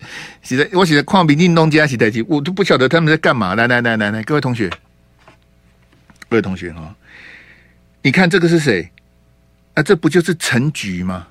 [0.42, 3.54] 现在我现在看民进党家是代志，我都不晓得他们在干嘛。
[3.54, 4.68] 来来来来来，各位同学，
[6.28, 6.94] 各位同学哈，
[8.02, 8.88] 你看这个是谁？
[9.74, 11.26] 啊，这不就是陈菊吗？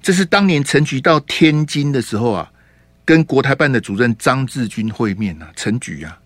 [0.00, 2.52] 这是当年陈菊到天津的时候啊，
[3.04, 6.18] 跟国台办的主任张志军会面啊，陈菊呀。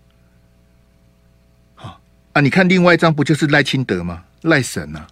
[1.75, 1.99] 好
[2.33, 4.23] 啊，你看另外一张不就是赖清德吗？
[4.41, 5.07] 赖神啊，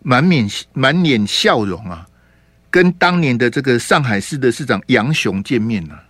[0.00, 2.06] 满面满脸笑容啊。
[2.68, 6.04] 跟当年的这个上海市的市长杨雄见面了，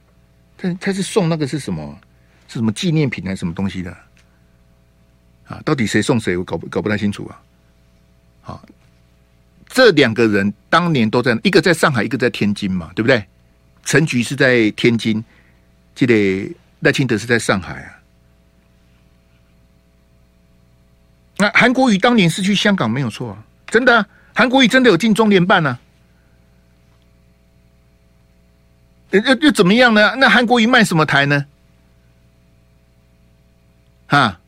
[0.57, 1.99] 他他是送那个是什么？
[2.49, 3.97] 是什么纪念品还是什么东西的？
[5.47, 6.37] 啊，到底谁送谁？
[6.37, 7.43] 我搞不搞不太清楚啊。
[8.41, 8.69] 好，
[9.77, 13.23] 这两个人当年都在，一个在上海，一个在天津嘛，对不对？
[13.85, 15.23] 陈菊是在天津，
[15.95, 18.01] 记得赖清德是在上海啊。
[21.37, 25.79] 那韩国瑜当年是去香港没有错啊，真的，韩国瑜真的有进中联办啊。
[29.11, 30.15] 又又又怎么样呢？
[30.17, 31.45] 那韩国瑜卖什么台呢？
[34.07, 34.41] 哈，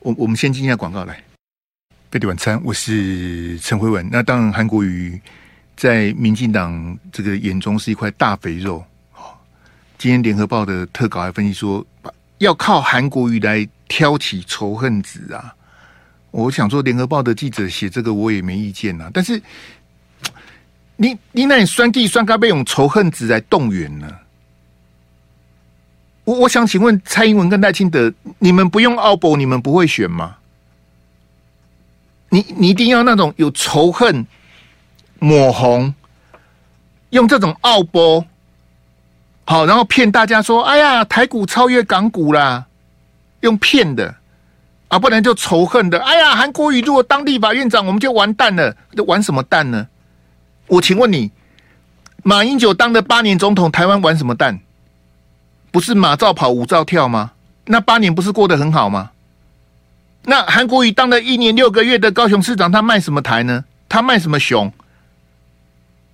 [0.00, 1.24] 我我们先进一下广告来。
[2.14, 4.08] 贝蒂晚餐，我是陈辉文。
[4.08, 5.20] 那当然，韩国瑜
[5.76, 8.84] 在民进党这个眼中是一块大肥肉。
[9.98, 11.84] 今天联合报的特稿还分析说，
[12.38, 15.52] 要靠韩国瑜来挑起仇恨值啊！
[16.30, 19.10] 我想说，联合报的记者写这个我也没意见呐。
[19.12, 19.42] 但是，
[20.94, 24.06] 你你那你酸地酸咖被用仇恨值来动员呢？
[26.22, 30.36] 我我想请问蔡英文跟赖清德，你们不用奥博，你们不会选吗？
[32.34, 34.26] 你你一定要那种有仇恨
[35.20, 35.94] 抹红，
[37.10, 38.26] 用这种奥博。
[39.44, 42.64] 好，然后骗大家说：“哎呀，台股超越港股啦！”
[43.42, 44.16] 用骗的
[44.88, 46.00] 啊，不然就仇恨的。
[46.00, 48.74] 哎呀，韩国瑜如果当立法院长，我们就完蛋了。
[48.96, 49.86] 这玩什么蛋呢？
[50.66, 51.30] 我请问你，
[52.24, 54.58] 马英九当了八年总统，台湾玩什么蛋？
[55.70, 57.30] 不是马照跑，舞照跳吗？
[57.66, 59.12] 那八年不是过得很好吗？
[60.24, 63.64] 那韩国瑜当了一年六个月的高雄市长，他卖什么台呢？
[63.88, 64.72] 他卖什么熊？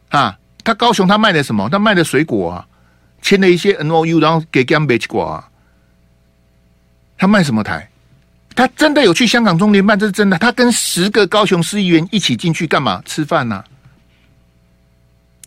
[0.09, 1.69] 啊，他高雄他卖的什么？
[1.69, 2.67] 他卖的水果啊。
[3.23, 5.47] 签了一些 N O U，然后给 Gambit 挂，
[7.19, 7.87] 他卖什么台？
[8.57, 10.39] 他真的有去香港中联办，这是真的。
[10.39, 13.03] 他跟十个高雄市议员一起进去干嘛？
[13.05, 13.65] 吃饭呐、啊？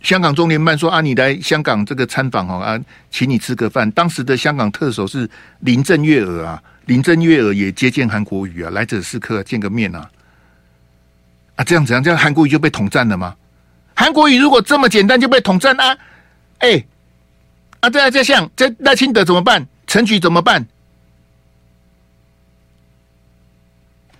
[0.03, 3.89] 香港中联办说啊，你来香港这个参访哦啊，请你吃个饭。
[3.91, 5.27] 当时的香港特首是
[5.61, 10.09] 林郑月娥啊，林郑月娥也接见韩国瑜啊，来者是客，见个面啊。
[11.55, 12.03] 啊，这样怎样？
[12.03, 13.35] 这样韩国瑜就被统战了吗？
[13.95, 15.97] 韩国瑜如果这么简单就被统战啊？
[16.59, 16.83] 哎、
[17.79, 19.65] 啊，这样这样，这赖清德怎么办？
[19.85, 20.65] 陈菊怎么办？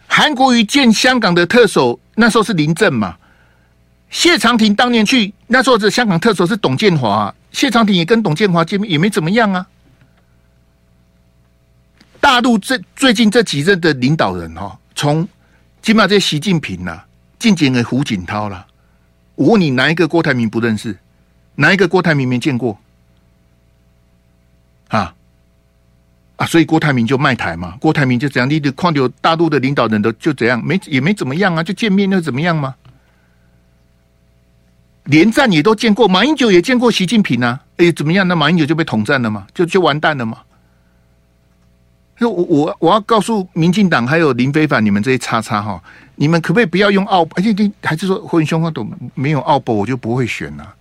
[0.07, 3.17] 韩国瑜见香港的特首，那时候是林郑嘛？
[4.11, 9.65] 谢长廷当年去，那时候的香港特首是董建华，谢长廷也跟董建华见面，也没怎么样啊。
[12.23, 15.27] 大陆这最近这几任的领导人哈，从
[15.81, 17.03] 起码这习近平呐，
[17.37, 18.65] 进见了胡锦涛了。
[19.35, 20.97] 我问你，哪一个郭台铭不认识？
[21.55, 22.79] 哪一个郭台铭没见过？
[24.87, 25.13] 啊
[26.37, 26.45] 啊！
[26.45, 32.73] 所以郭台铭就卖台嘛，郭台铭就这样，你的矿流大陆的领导人都就这样，没也没怎么样啊，就见面又怎么样吗？
[35.03, 38.25] 连战也都见过，马英九也见过习近平啊，哎，怎么样？
[38.25, 40.37] 那马英九就被统战了嘛，就就完蛋了嘛。
[42.19, 45.81] 那我我我要告诉民进党还有林飞凡，你们这些叉叉哈，
[46.15, 47.27] 你们可不可以不要用奥？
[47.35, 50.73] 而且你还是说混兄弟都没有奥博，我就不会选了。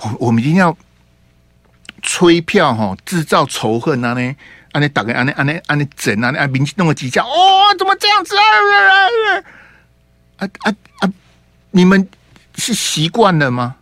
[0.00, 0.76] 我我们一定要。
[2.00, 4.12] 吹票哈，制造仇恨啊！
[4.12, 4.36] 呢，
[4.70, 8.44] 啊你打个啊你啊你啊你整啊你啊民进弄个几下哦，怎么这样子啊？
[10.36, 11.12] 啊啊啊！
[11.72, 12.08] 你们
[12.54, 13.74] 是习惯了吗？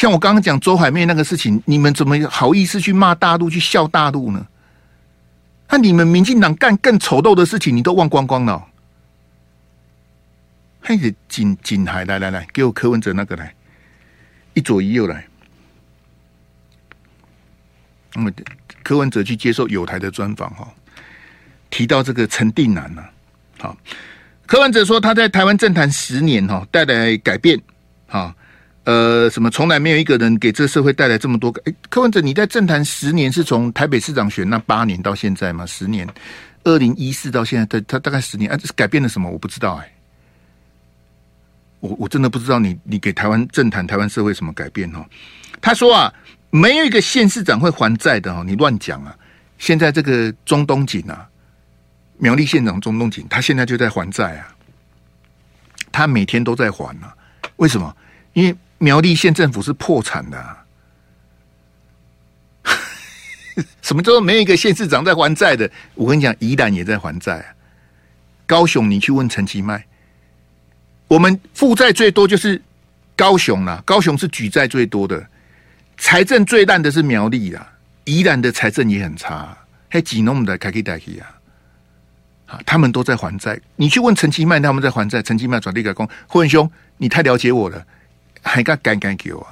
[0.00, 4.46] 像我刚刚讲周海媚那个事情，你们怎么好意思去骂大陆、去笑大陆呢？
[5.68, 8.66] 那你们民进党干更丑陋的事情，你都忘光光了。
[10.80, 13.54] 还是金金海来来来，给我柯文哲那个来，
[14.54, 15.26] 一左一右来。
[18.14, 18.32] 那么
[18.82, 20.66] 柯文哲去接受友台的专访哈，
[21.68, 23.04] 提到这个陈定南呐，
[23.58, 23.76] 好，
[24.46, 27.60] 柯文哲说他在台湾政坛十年哈，带来改变，
[28.06, 28.34] 哈，
[28.84, 31.62] 呃，什么从来没有一个人给这个社会带来这么多个。
[31.66, 35.64] 哎，柯文哲你在政坛十年是从台北市长选那八年到现在吗？
[35.66, 36.08] 十年，
[36.64, 39.30] 二零一四到现在，他他大概十年，啊，这是改变了什么？
[39.30, 39.92] 我不知道哎，
[41.80, 45.04] 我我真的不知道你你给台湾政坛、台湾社会什么改变哦？
[45.60, 46.12] 他说啊。
[46.52, 49.16] 没有一个县市长会还债的哦，你乱讲啊！
[49.58, 51.24] 现在这个中东锦啊，
[52.18, 54.52] 苗栗县长中东锦，他现在就在还债啊，
[55.92, 57.14] 他每天都在还啊。
[57.54, 57.96] 为什么？
[58.32, 60.64] 因为苗栗县政府是破产的啊。
[63.82, 65.70] 什么叫做没有一个县市长在还债的？
[65.94, 67.46] 我跟你讲，宜兰也在还债啊。
[68.46, 69.84] 高雄，你去问陈其迈，
[71.08, 72.60] 我们负债最多就是
[73.14, 75.24] 高雄啦，高雄是举债最多的。
[75.98, 77.74] 财政最烂的是苗栗啊，
[78.04, 79.56] 宜兰的财政也很差，
[79.90, 81.26] 还几弄的开开代去啊，
[82.46, 83.60] 啊，他们都在还债。
[83.76, 85.20] 你去问陈其迈，他们在还债。
[85.22, 87.86] 陈其迈转地改工，霍文兄，你太了解我了，
[88.42, 89.46] 还敢敢敢给我？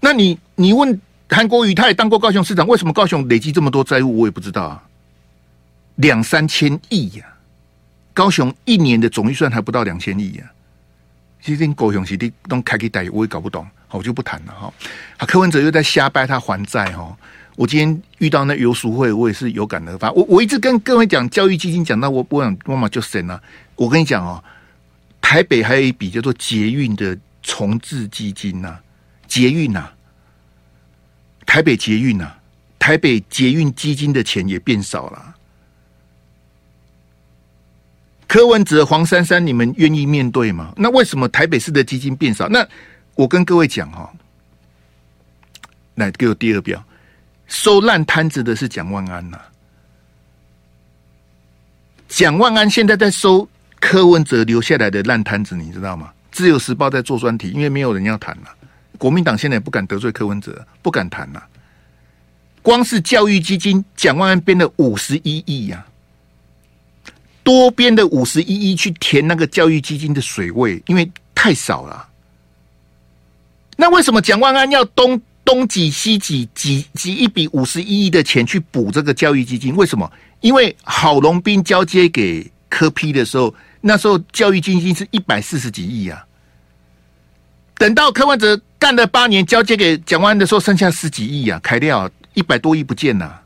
[0.00, 4.18] 那你你问韩国瑜，他也当过高雄市长，为什么高雄累积这么多债务？
[4.20, 4.82] 我也不知道啊，
[5.96, 7.24] 两三千亿呀，
[8.12, 10.44] 高雄一年的总预算还不到两千亿呀，
[11.42, 13.66] 其实高雄是的都开开代，我也搞不懂。
[13.88, 14.72] 好，我就不谈了哈。
[15.16, 17.16] 啊，柯文哲又在瞎掰他还债哈。
[17.56, 20.12] 我今天遇到那游淑慧，我也是有感而发。
[20.12, 23.42] 我我一直跟各位讲，教育基金讲到我，我想妈妈就神了。
[23.76, 24.42] 我跟你讲哦，
[25.28, 28.78] 台北还有一笔叫做捷运的重置基金呐、
[29.26, 29.90] 捷运呐、
[31.44, 32.32] 台北捷运呐、
[32.78, 35.34] 台北捷运基金的钱也变少了。
[38.28, 40.72] 柯文哲、黄珊珊，你们愿意面对吗？
[40.76, 42.48] 那为什么台北市的基金变少？
[42.48, 42.64] 那
[43.16, 44.08] 我跟各位讲哈，
[45.96, 46.80] 来给我第二标，
[47.48, 49.50] 收烂摊子的是蒋万安呐、啊。
[52.06, 53.48] 蒋万安现在在收
[53.78, 56.12] 柯文哲留下来的烂摊子，你知道吗？
[56.32, 58.48] 自由时报在做专题，因为没有人要谈了。
[58.98, 61.42] 国民党现在也不敢得罪柯文哲，不敢谈了。
[62.62, 65.86] 光是教育基金，蒋万安编了五十一亿呀，
[67.42, 72.08] 多编的五十一亿去填那个教育基金的水位，因为太少了。
[73.76, 79.76] 那为什么蒋万安要东东挤西挤，挤挤一笔五十一亿的钱去补这个教育基金？
[79.76, 80.10] 为什么？
[80.40, 86.26] 因为郝龙斌交接给科批的时候，那时候教育基金是一百四十几亿啊。
[87.78, 93.40] 等到柯文哲干了八年，交接给蒋万安的时候，剩下十几亿啊，开掉一百多亿不见了。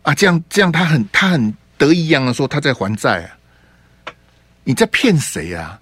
[0.00, 3.36] 啊，这样这样，他很他很得意一样的说他在还债啊。
[4.64, 5.78] 你在骗谁啊？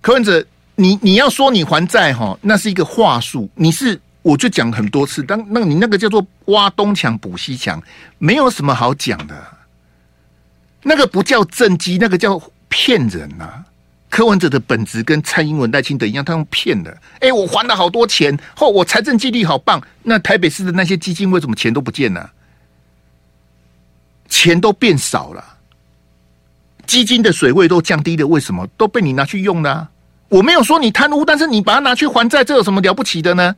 [0.00, 4.00] 柯文哲，你你要说你还债哈，那是一个话术，你是。
[4.22, 7.82] 我就讲很多次，当那你那个叫做挖东墙补西墙，
[8.18, 9.34] 没有什么好讲的。
[10.82, 13.64] 那个不叫政绩，那个叫骗人呐、
[14.08, 16.96] 柯文哲的本质跟蔡英文、赖清德一样，他用骗的。
[17.20, 19.82] 哎、我还了好多钱，后我财政纪律好棒。
[20.02, 22.30] 那台北市的那些基金为什么钱都不见了？
[24.28, 25.44] 钱都变少了，
[26.86, 28.66] 基金的水位都降低了，为什么？
[28.76, 29.90] 都被你拿去用了。
[30.28, 33.54] 我没有说你贪污，但是你把它拿去还债，这有什么了不起的呢？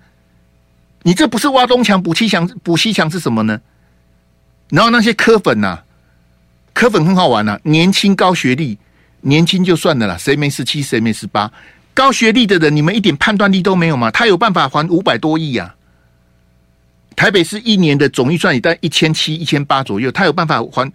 [1.04, 3.60] 你这不是挖东墙补西墙，补西墙是什么呢？
[4.70, 5.84] 然后那些柯粉呐、啊，
[6.72, 8.78] 柯粉很好玩呐、年轻高学历，
[9.20, 11.52] 年轻就算了啦，谁没十七，谁没十八？
[11.92, 14.10] 高学历的人，你们一点判断力都没有吗？
[14.10, 15.76] 他有办法还五百多亿呀、啊？
[17.14, 20.90] 台北市一年的总预算也在一千七、一千八左右，他有办法还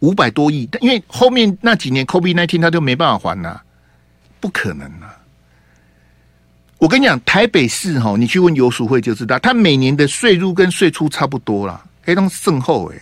[0.00, 0.68] 五百多亿？
[0.70, 3.58] 但因为后面那几年 COVID nineteen，他就没办法还呐、
[4.40, 5.16] 不可能啊！
[6.84, 12.96] 我跟你讲，台北市哈，你去问游淑慧就知道，他每年的税入跟税出差不多啦，黑东甚厚哎。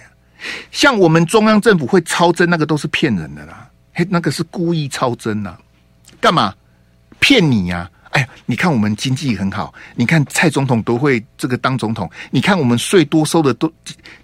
[0.70, 5.56] 像我们中央政府会超增，那个都是骗人的啦，嘿，那个是故意超增呐，
[6.20, 6.54] 干嘛
[7.18, 13.68] 骗你呀、哎呀，你看我们经济很好，你看蔡总统都会这个当总统，你看我们税多收的都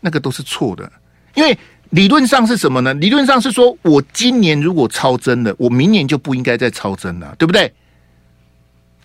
[0.00, 0.88] 那个都是错的，
[1.34, 1.59] 因为
[1.90, 2.94] 理论上是什么呢？
[2.94, 7.72] 理论上是说我今年如果超增了，我明年就不应该再超增了，对不对？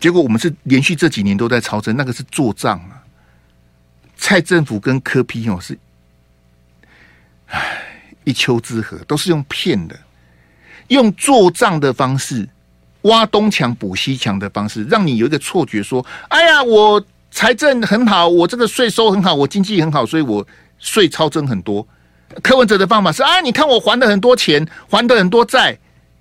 [0.04, 3.00] 结果我们是连续这几年都在超增，那个是做账啊。
[4.18, 5.80] 蔡政府跟柯批哦是，
[7.48, 7.82] 唉，
[8.26, 9.98] 一丘之貉，都是用骗的，
[10.90, 12.46] 用做账的方式，
[13.04, 17.02] 挖东墙补西墙的方式，让你有一个错觉说，哎呀，我
[17.32, 20.46] 财政很好，我这个税收很好，我经济很好，所以我
[20.80, 21.88] 税超增很多。
[22.42, 25.80] 柯文哲的方法是啊，你看我还了很多钱，还的很多债，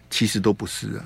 [0.08, 1.02] 其实都不是啊。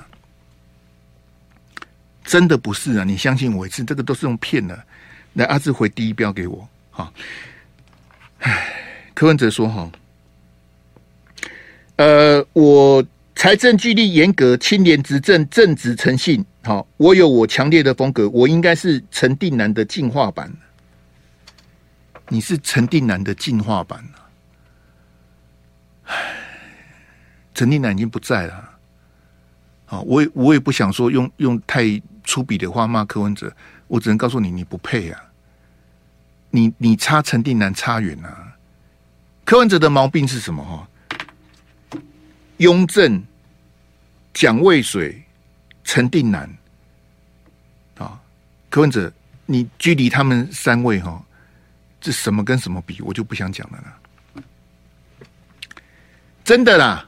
[2.26, 3.04] 真的不是啊！
[3.04, 4.76] 你相信我一次，这个都是用骗的。
[5.34, 6.68] 来，阿志回第一标给我。
[6.90, 7.12] 好，
[8.40, 8.74] 唉，
[9.14, 9.88] 柯文哲说哈，
[11.96, 13.06] 呃，我
[13.36, 16.44] 财政纪律严格、清廉执政、正直诚信。
[16.64, 20.52] 好，我有我强烈的风格，我应该是陈定南的进化版。
[22.28, 24.28] 你是陈定南的进化版了。
[26.06, 26.14] 唉，
[27.54, 28.70] 陈定南已经不在了。
[29.84, 32.02] 好，我也我也不想说用用太。
[32.26, 33.50] 粗鄙的话骂柯文哲，
[33.86, 35.22] 我只能告诉你，你不配啊！
[36.50, 38.54] 你你差陈定南差远啊！
[39.44, 40.62] 柯文哲的毛病是什么？
[40.64, 41.98] 哈，
[42.56, 43.22] 雍正、
[44.34, 45.22] 蒋渭水、
[45.84, 46.50] 陈定南
[47.96, 48.20] 啊，
[48.68, 49.12] 柯文哲，
[49.44, 51.24] 你距离他们三位哈，
[52.00, 53.00] 这什么跟什么比？
[53.02, 54.42] 我就不想讲了啦，
[56.42, 57.05] 真的啦。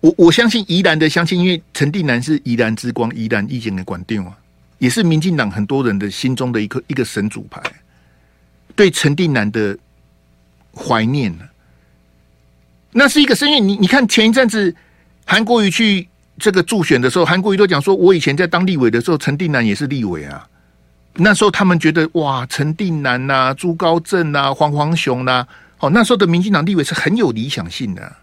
[0.00, 4.32] 我我相信宜兰的乡亲，因为陈定南是宜兰之光，宜兰意见的管定啊，
[4.78, 7.60] 也是民进党很多人的心中的一个一个神主牌，
[8.76, 9.76] 对陈定南的
[10.72, 11.44] 怀念呢，
[12.92, 13.66] 那是一个声音。
[13.66, 14.72] 你你看前一阵子
[15.26, 16.06] 韩国瑜去
[16.38, 20.46] 这个助选的时候，韩国瑜都讲说，我以前在当立委的时候，陈定南也是立委啊。
[21.14, 25.48] 那时候他们觉得哇，陈定南呐、啊、朱高正呐、啊、黄黄雄呐、啊，
[25.80, 28.16] 哦，那时候的民进党立委是很有理想性的。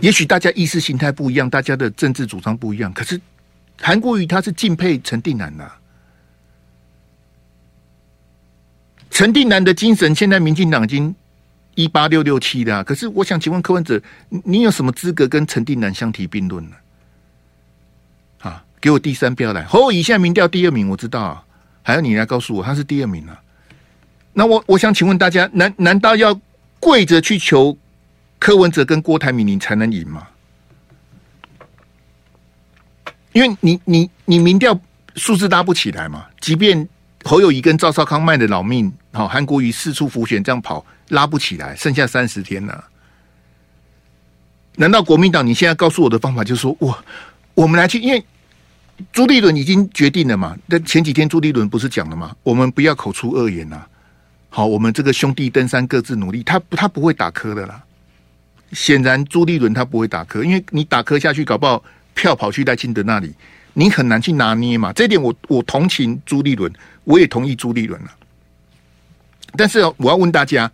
[0.00, 3.20] 也许大家意识形态不一样，大家的政治主张不一样，可是
[3.80, 5.78] 韩国瑜他是敬佩陈定南呐、啊。
[9.10, 11.14] 陈定南的精神，现在民进党已经
[11.74, 12.84] 一八六六七的。
[12.84, 13.98] 可是我想请问柯文哲，
[14.44, 16.76] 你有什么资格跟陈定南相提并论呢？
[18.40, 19.64] 啊，给我第三标来。
[19.64, 21.42] 侯友宜现在民调第二名，我知道啊。
[21.82, 23.40] 还要你来告诉我他是第二名啊？
[24.34, 26.38] 那我我想请问大家，难难道要
[26.78, 27.78] 跪着去求
[28.38, 30.26] 柯文哲跟郭台铭你才能赢吗？
[33.32, 34.78] 因为你你你民调
[35.16, 36.88] 数字拉不起来嘛，即便
[37.24, 42.84] 侯友谊跟赵少康卖的老命，好韩国瑜四处浮选这样跑拉不起来，剩下三十天了。
[44.76, 47.04] 难道国民党你现在告诉我的方法就是说，我
[47.54, 48.24] 我们来去因为。
[49.12, 50.56] 朱立伦已经决定了嘛？
[50.70, 52.34] 但前几天朱立伦不是讲了吗？
[52.42, 53.84] 我们不要口出恶言呐、
[54.48, 56.42] 好，我们这个兄弟登山各自努力。
[56.42, 57.84] 他他不会打磕的啦。
[58.72, 61.82] 显然朱立伦他不会打磕，因为你打磕下去，搞不好
[62.14, 63.32] 票跑去赖清德那里，
[63.74, 64.92] 你很难去拿捏嘛。
[64.92, 66.72] 这点我我同情朱立伦，
[67.04, 68.10] 我也同意朱立伦了。
[69.56, 70.70] 但是我要问大家。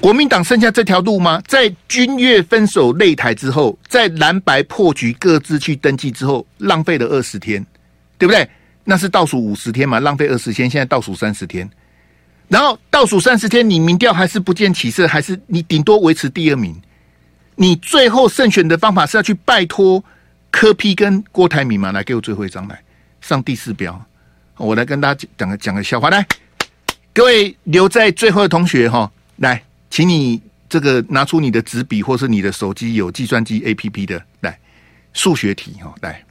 [0.00, 1.42] 国民党剩下这条路吗？
[1.46, 7.62] 在军乐分手擂台之后，在蓝白破局各自去登记之后，浪费了二十天，
[8.16, 8.48] 对不对？
[8.82, 11.68] 那是倒数五十天嘛，浪费二十天，现在倒数三十天，
[12.50, 16.74] 然后倒数三十天，你民调还是不见起色，还是你顶多维持第二名。
[17.54, 20.02] 你最后胜选的方法是要去拜托
[20.50, 21.92] 柯 P 跟郭台铭嘛？
[21.92, 22.82] 来，给我最后一张来
[23.20, 24.04] 上第四标，
[24.56, 26.10] 我来跟大家讲个讲个笑话。
[26.10, 26.26] 来，
[27.14, 29.62] 各位留在最后的同学哈，来。
[29.92, 34.56] 请你这个拿出你的纸笔，或是你的手机有计算机 APP 的，来
[35.12, 36.24] 数学题哈，来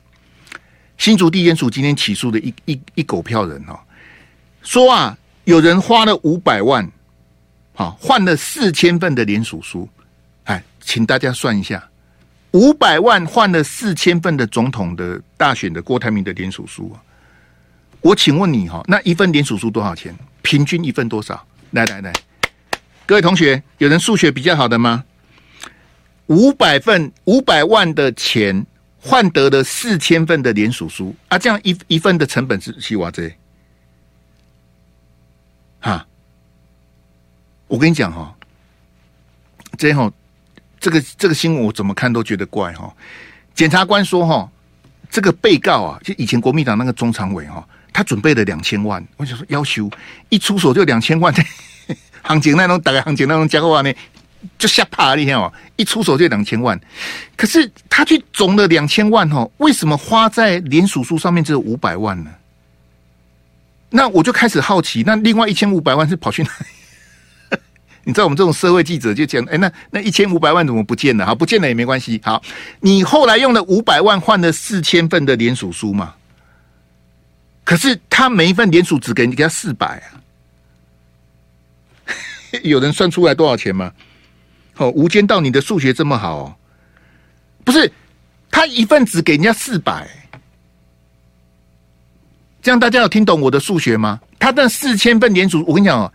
[0.97, 3.77] 新竹地检署今天起诉的一一一狗票人哈，
[4.63, 5.17] 说啊，
[5.49, 6.87] 有人花了五百万，
[7.73, 9.89] 好换了四千份的联署书，
[10.43, 11.89] 哎，请大家算一下，
[12.51, 17.01] 五百万换了四千份的总统的大选的郭台铭的联署书啊，
[18.01, 20.15] 我请问你哈，那一份联署书多少钱？
[20.43, 21.43] 平均一份多少？
[21.71, 22.13] 来来来。
[23.07, 25.03] 各位同学，有人数学比较好的吗？
[26.27, 28.63] 五百份五百万的钱
[28.99, 33.35] 换得了四千份的联署书啊，这样一一份的成本是七瓦这？
[35.81, 36.05] 哈，
[37.69, 38.35] 我跟你讲哈，
[39.77, 40.11] 这哈
[40.79, 42.91] 这个这个新闻我怎么看都觉得怪哈。
[43.53, 44.51] 检察官说哈，
[45.09, 49.89] 这个被告啊，就以前国民党那个中常委哈，他准备了两千万，我就说要求
[50.29, 51.33] 一出手就两千万。
[52.23, 53.93] 行情那种大概行情那种讲话呢，
[54.57, 56.79] 就吓怕了，你看哦，一出手就两千万，
[57.37, 62.31] 可是他去总了两千万哦，为什么花在联署书上面只有五百万呢？
[63.91, 66.65] 那我就开始好奇，那另外一千五百万是跑去哪里？
[68.09, 71.27] 你知道我们这种社会记者就讲，哎，那那一千五百万怎么不见了？
[71.27, 72.19] 哈，不见了也没关系。
[72.23, 72.41] 好，
[72.79, 76.15] 你后来用了五百万换了四千份的联署书嘛？
[77.63, 80.17] 可是他每一份联署只给你给他四百啊。
[82.63, 83.93] 有人算出来多少钱吗？
[84.77, 86.55] 哦，无间道，你的数学这么好哦？
[87.63, 87.91] 不是，
[88.49, 90.09] 他一份只给人家四百，
[92.59, 94.19] 这样大家有听懂我的数学吗？
[94.39, 96.11] 他那四千份联署，我跟你讲哦，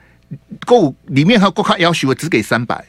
[0.66, 2.84] 够里面还有够卡要求，我只给三百。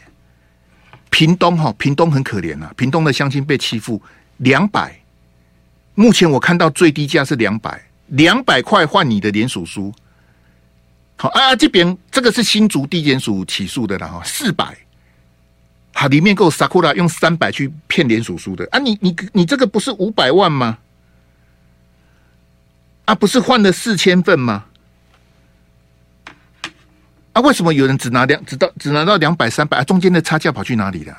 [1.10, 4.02] 屏东哈，屏东很可怜啊，屏东的乡亲被欺负，
[4.38, 5.00] 两百。
[5.94, 9.94] 目前我看到最低价是两百，两百块换你的联署书。
[11.16, 14.78] 好啊，这边这个是新竹地检署起诉的了哈，四百，
[15.94, 20.80] 好，里面给我 Sakura 用三百去骗联署书的啊，你你你这个不是五百万吗？
[23.06, 24.66] 啊，不是换了四千份吗？
[27.36, 29.84] 啊，为什么有人只拿两，只到只拿到两百三百啊？
[29.84, 31.14] 中间的差价跑去哪里了？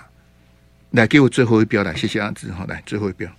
[0.92, 3.30] 来，给我最后一标来，谢谢阿志，好，来最后一标，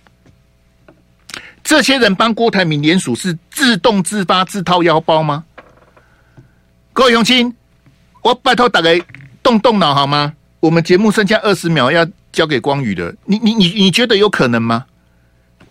[1.64, 5.44] 这些人帮郭台铭联署是自动自发自掏腰包吗？
[6.92, 7.52] 各位乡亲，
[8.22, 8.90] 我拜托大家
[9.42, 10.32] 动动脑好吗？
[10.60, 14.86] 我们节目剩下二十秒要交给光宇的，你你你你觉得有可能吗？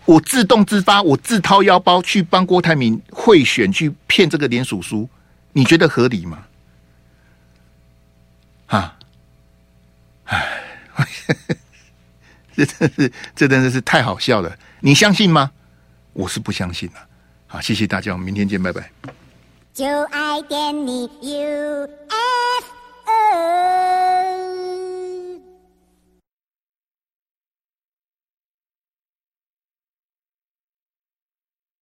[0.04, 5.08] 我自动自发，我自掏腰包去帮郭台铭贿选，去骗这个联署书，
[5.54, 6.40] 你觉得合理吗？
[10.94, 11.06] 唉，
[12.54, 14.56] 这真是这真的是太好笑了。
[14.80, 15.50] 你相信吗？
[16.12, 17.06] 我是不相信了、
[17.46, 18.90] 好，谢谢大家，我们明天见，拜拜。
[19.72, 21.28] 就爱点你 UFO。
[21.28, 22.66] U, F,
[23.06, 23.87] o